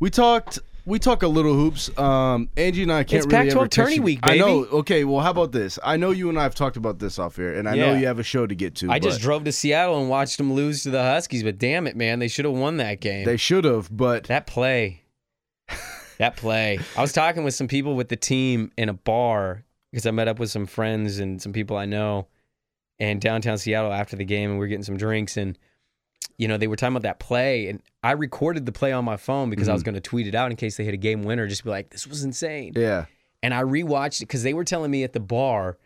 [0.00, 0.58] We talked.
[0.84, 1.96] We talk a little hoops.
[1.96, 4.64] Um, Angie and I can't It's really Pac-12 ever tourney week, I know.
[4.64, 5.78] Okay, well, how about this?
[5.82, 8.06] I know you and I have talked about this off here, and I know you
[8.06, 8.90] have a show to get to.
[8.90, 11.96] I just drove to Seattle and watched them lose to the Huskies, but damn it,
[11.96, 13.24] man, they should have won that game.
[13.24, 15.02] They should have, but That play.
[16.18, 16.80] that play.
[16.96, 20.26] I was talking with some people with the team in a bar because I met
[20.28, 22.26] up with some friends and some people I know
[22.98, 25.56] in downtown Seattle after the game and we are getting some drinks and
[26.42, 29.16] you know, they were talking about that play and I recorded the play on my
[29.16, 31.22] phone because I was going to tweet it out in case they hit a game
[31.22, 32.72] winner just be like this was insane.
[32.76, 33.06] yeah,
[33.42, 35.78] And I rewatched it cuz they were telling me at the bar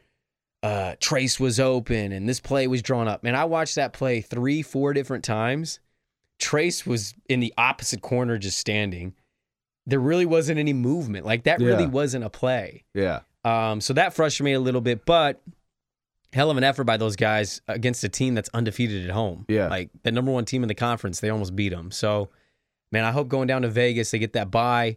[0.62, 3.24] uh Trace was open and this play was drawn up.
[3.24, 5.78] And I watched that play 3 4 different times.
[6.38, 9.14] Trace was in the opposite corner just standing.
[9.86, 11.24] There really wasn't any movement.
[11.26, 12.84] Like that really wasn't a play.
[12.94, 15.40] yeah, Um, so that frustrated me a little bit, but
[16.32, 19.44] hell of an effort by those guys against a team that's undefeated at home.
[19.48, 19.68] Yeah.
[19.68, 21.90] Like the number one team in the conference, they almost beat them.
[21.90, 22.28] So,
[22.92, 24.96] man, I hope going down to Vegas, they get that bye.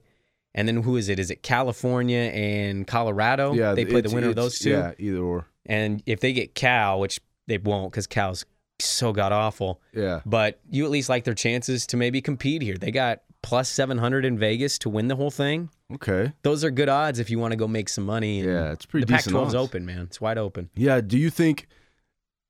[0.56, 1.20] And then who is it?
[1.20, 3.54] Is it California and Colorado?
[3.54, 3.74] yeah.
[3.74, 4.72] They play the winner of those two.
[4.72, 5.46] Yeah, either or.
[5.66, 8.46] And if they get Cal, which they won't because Cal's
[8.80, 12.78] so god awful, Yeah, but you at least like their chances to maybe compete here.
[12.78, 15.70] They got plus 700 in Vegas to win the whole thing.
[15.94, 16.34] okay.
[16.44, 18.42] Those are good odds if you want to go make some money.
[18.42, 20.02] and Yeah, it's pretty the decent Pac-12's open, man.
[20.04, 20.70] It's wide open.
[20.76, 21.02] Yeah.
[21.02, 21.68] Do you think?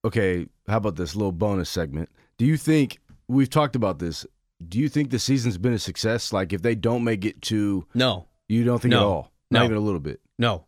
[0.06, 2.10] Okay, how about this little bonus segment?
[2.38, 4.26] Do you think we've talked about this?
[4.68, 6.32] Do you think the season's been a success?
[6.34, 9.10] Like, if they don't make it to, No, you don't think at No.
[9.10, 9.32] all?
[9.52, 9.66] Not No.
[9.66, 10.20] even a little bit.
[10.38, 10.66] no.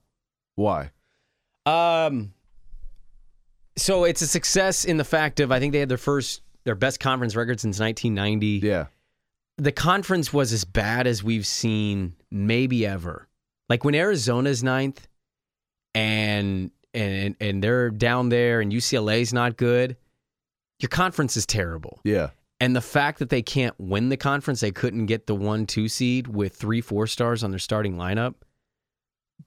[0.55, 0.91] Why?
[1.65, 2.33] Um,
[3.77, 6.75] so it's a success in the fact of I think they had their first, their
[6.75, 8.65] best conference record since 1990.
[8.67, 8.87] Yeah,
[9.61, 13.27] The conference was as bad as we've seen maybe ever.
[13.69, 15.07] Like when Arizona's ninth,
[15.93, 19.97] and and and they're down there, and UCLA's not good.
[20.79, 21.99] Your conference is terrible.
[22.03, 25.67] yeah, And the fact that they can't win the conference, they couldn't get the one,
[25.67, 28.33] two seed with three, four stars on their starting lineup.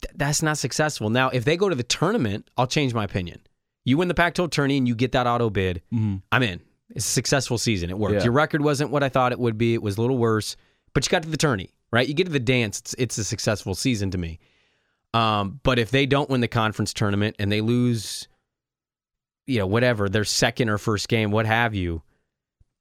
[0.01, 1.11] th- that's not successful.
[1.11, 3.41] Now, if they go to the tournament, I'll change my opinion.
[3.85, 5.83] You win the Pac-12 tourney and you get that auto bid.
[5.93, 6.23] Mhm.
[6.31, 6.61] I'm in.
[6.95, 7.91] It's a successful season.
[7.91, 8.15] It worked.
[8.15, 8.25] Yeah.
[8.25, 9.75] Your record wasn't what I thought it would be.
[9.75, 10.57] It was a little worse,
[10.93, 12.07] but you got to the tourney, right?
[12.07, 12.81] You get to the dance.
[12.81, 14.39] It's, it's a successful season to me.
[15.13, 18.29] Um, but if they don't win the conference tournament and they lose,
[19.47, 22.03] you know, whatever their second or first game, what have you,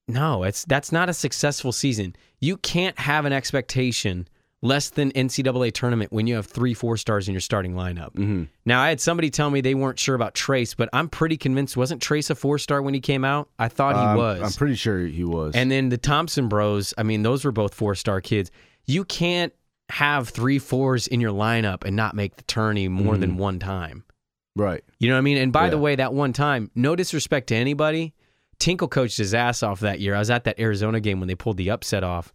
[0.07, 2.15] no, it's that's not a successful season.
[2.39, 4.27] You can't have an expectation
[4.63, 8.13] less than NCAA tournament when you have three, four stars in your starting lineup.
[8.13, 8.47] Mhm.
[8.65, 11.75] Now, I had somebody tell me they weren't sure about Trace, but I'm pretty convinced
[11.75, 13.49] wasn't Trace a four star when he came out?
[13.59, 14.41] I thought he was.
[14.41, 15.53] I'm pretty sure he was.
[15.53, 18.49] And then the Thompson bros, I mean, those were both four star kids.
[18.85, 19.51] You can't
[19.89, 24.05] have three fours in your lineup and not make the tourney more than one time.
[24.55, 24.81] right.
[24.99, 25.37] You know what I mean?
[25.39, 28.13] And by the way, that one time, no disrespect to anybody,
[28.59, 30.15] Tinkle coached his ass off that year.
[30.15, 32.31] I was at that Arizona game when they pulled the upset off.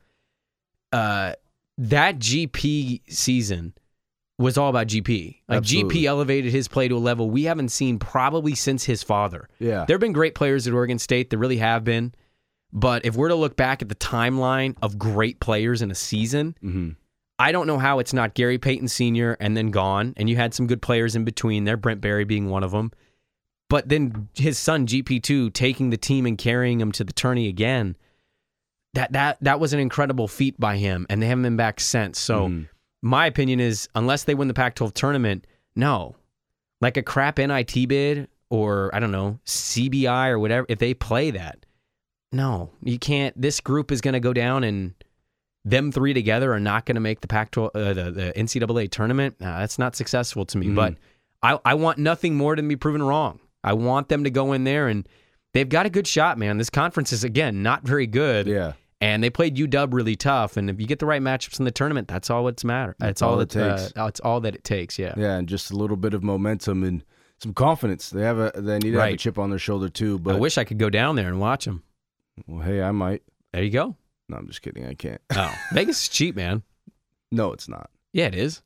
[0.93, 1.33] Uh,
[1.79, 3.73] that GP season
[4.39, 5.37] was all about GP.
[5.49, 6.03] Like Absolutely.
[6.03, 9.49] GP elevated his play to a level we haven't seen probably since his father.
[9.59, 9.85] Yeah.
[9.85, 11.31] There have been great players at Oregon State.
[11.31, 12.15] There really have been.
[12.73, 16.57] But if we're to look back at the timeline of great players in a season,
[16.61, 16.91] hmm
[17.41, 19.37] I don't know how it's not Gary Payton Sr.
[19.39, 20.13] and then gone.
[20.17, 22.91] And you had some good players in between there, Brent Barry being one of them.
[23.71, 27.97] But then his son GP2 taking the team and carrying him to the tourney again.
[28.95, 32.19] That that that was an incredible feat by him, and they haven't been back since.
[32.19, 32.69] So Mhm.
[33.03, 36.17] my opinion is, unless they win the Pac-12 tournament, no,
[36.81, 40.67] like a crap NIT bid or I don't know CBI or whatever.
[40.69, 41.67] If they play that,
[42.33, 43.39] no, you can't.
[43.41, 44.95] This group is going to go down, and
[45.65, 49.37] them three together are not going to make the Pac-12, uh, the, the NCAA tournament.
[49.39, 50.69] Nah, that's not successful to me.
[50.69, 50.75] Mhm.
[50.75, 50.95] But
[51.43, 53.39] I, I want nothing more than to be proven wrong.
[53.63, 55.07] I want them to go in there and
[55.55, 56.59] they've got a good shot, man.
[56.59, 58.47] This conference is again not very good.
[58.47, 58.73] Yeah.
[59.01, 60.57] And they played UW really tough.
[60.57, 62.97] And if you get the right matchups in the tournament, that's all what's matter.
[62.99, 63.93] That's, all, it it uh, takes.
[63.93, 64.99] That's all that it takes.
[64.99, 65.15] Yeah.
[65.17, 67.05] Yeah, and just a little bit of momentum and
[67.41, 68.11] some confidence.
[68.11, 70.19] They have a they need to have a chip on their shoulder too.
[70.19, 71.83] But I wish I could go down there and watch them.
[72.47, 73.23] well, hey, I might.
[73.53, 73.97] There you go.
[74.29, 74.87] No, I'm just kidding.
[74.87, 75.21] I can't.
[75.35, 76.63] Oh, Vegas is cheap, man.
[77.31, 77.91] no, it's not.
[78.13, 78.63] Yeah, it is.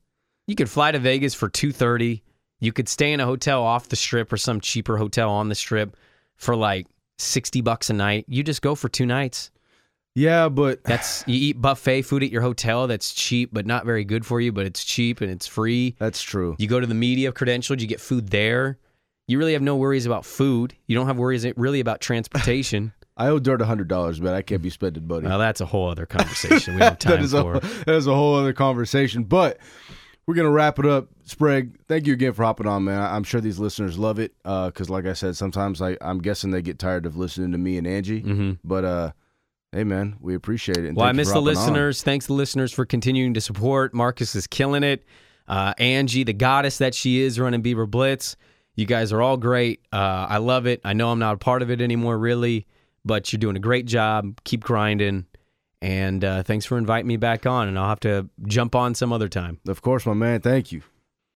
[0.46, 2.22] You could fly to Vegas for two thirty.
[2.60, 5.54] You could stay in a hotel off the strip or some cheaper hotel on the
[5.54, 5.96] strip
[6.42, 6.86] for like
[7.18, 8.24] sixty bucks a night.
[8.28, 9.50] You just go for two nights.
[10.14, 12.86] Yeah, but That's you eat buffet food at your hotel.
[12.86, 14.50] That's cheap, but not very good for you.
[14.52, 15.94] But it's cheap and it's free.
[15.98, 16.56] that's true.
[16.58, 17.80] You go to the media credentialed.
[17.80, 18.78] You get food there.
[19.28, 20.74] You really have no worries about food.
[20.86, 22.92] You don't have worries really about transportation.
[23.16, 25.28] I owe Dirt hundred dollars, but I can't be spending money.
[25.28, 26.74] well, that's a whole other conversation.
[26.74, 27.56] We don't have time that is for.
[27.56, 29.22] a that is a whole other conversation.
[29.24, 29.58] But
[30.26, 31.08] we're gonna wrap it up.
[31.24, 33.00] Sprague, thank you again for hopping on, man.
[33.00, 36.62] I'm sure these listeners love it because, like I said, sometimes I, I'm guessing they
[36.62, 38.22] get tired of listening to me and Angie.
[38.22, 38.58] Mhm.
[38.64, 39.12] But uh,
[39.72, 40.86] hey, man, we appreciate it.
[40.88, 41.54] and Well, I miss the hopping on.
[41.54, 42.02] listeners.
[42.02, 43.94] Thanks the listeners for continuing to support.
[43.94, 45.04] Marcus is killing it.
[45.48, 48.36] Uh, Angie, the goddess that she is, running Beaver Blitz.
[48.74, 49.80] You guys are all great.
[49.92, 50.80] Uh, I love it.
[50.84, 52.66] I know I'm not a part of it anymore, really,
[53.04, 54.40] but you're doing a great job.
[54.44, 55.26] Keep grinding.
[55.82, 57.66] And uh, thanks for inviting me back on.
[57.66, 59.58] And I'll have to jump on some other time.
[59.66, 60.40] Of course, my man.
[60.40, 60.82] Thank you.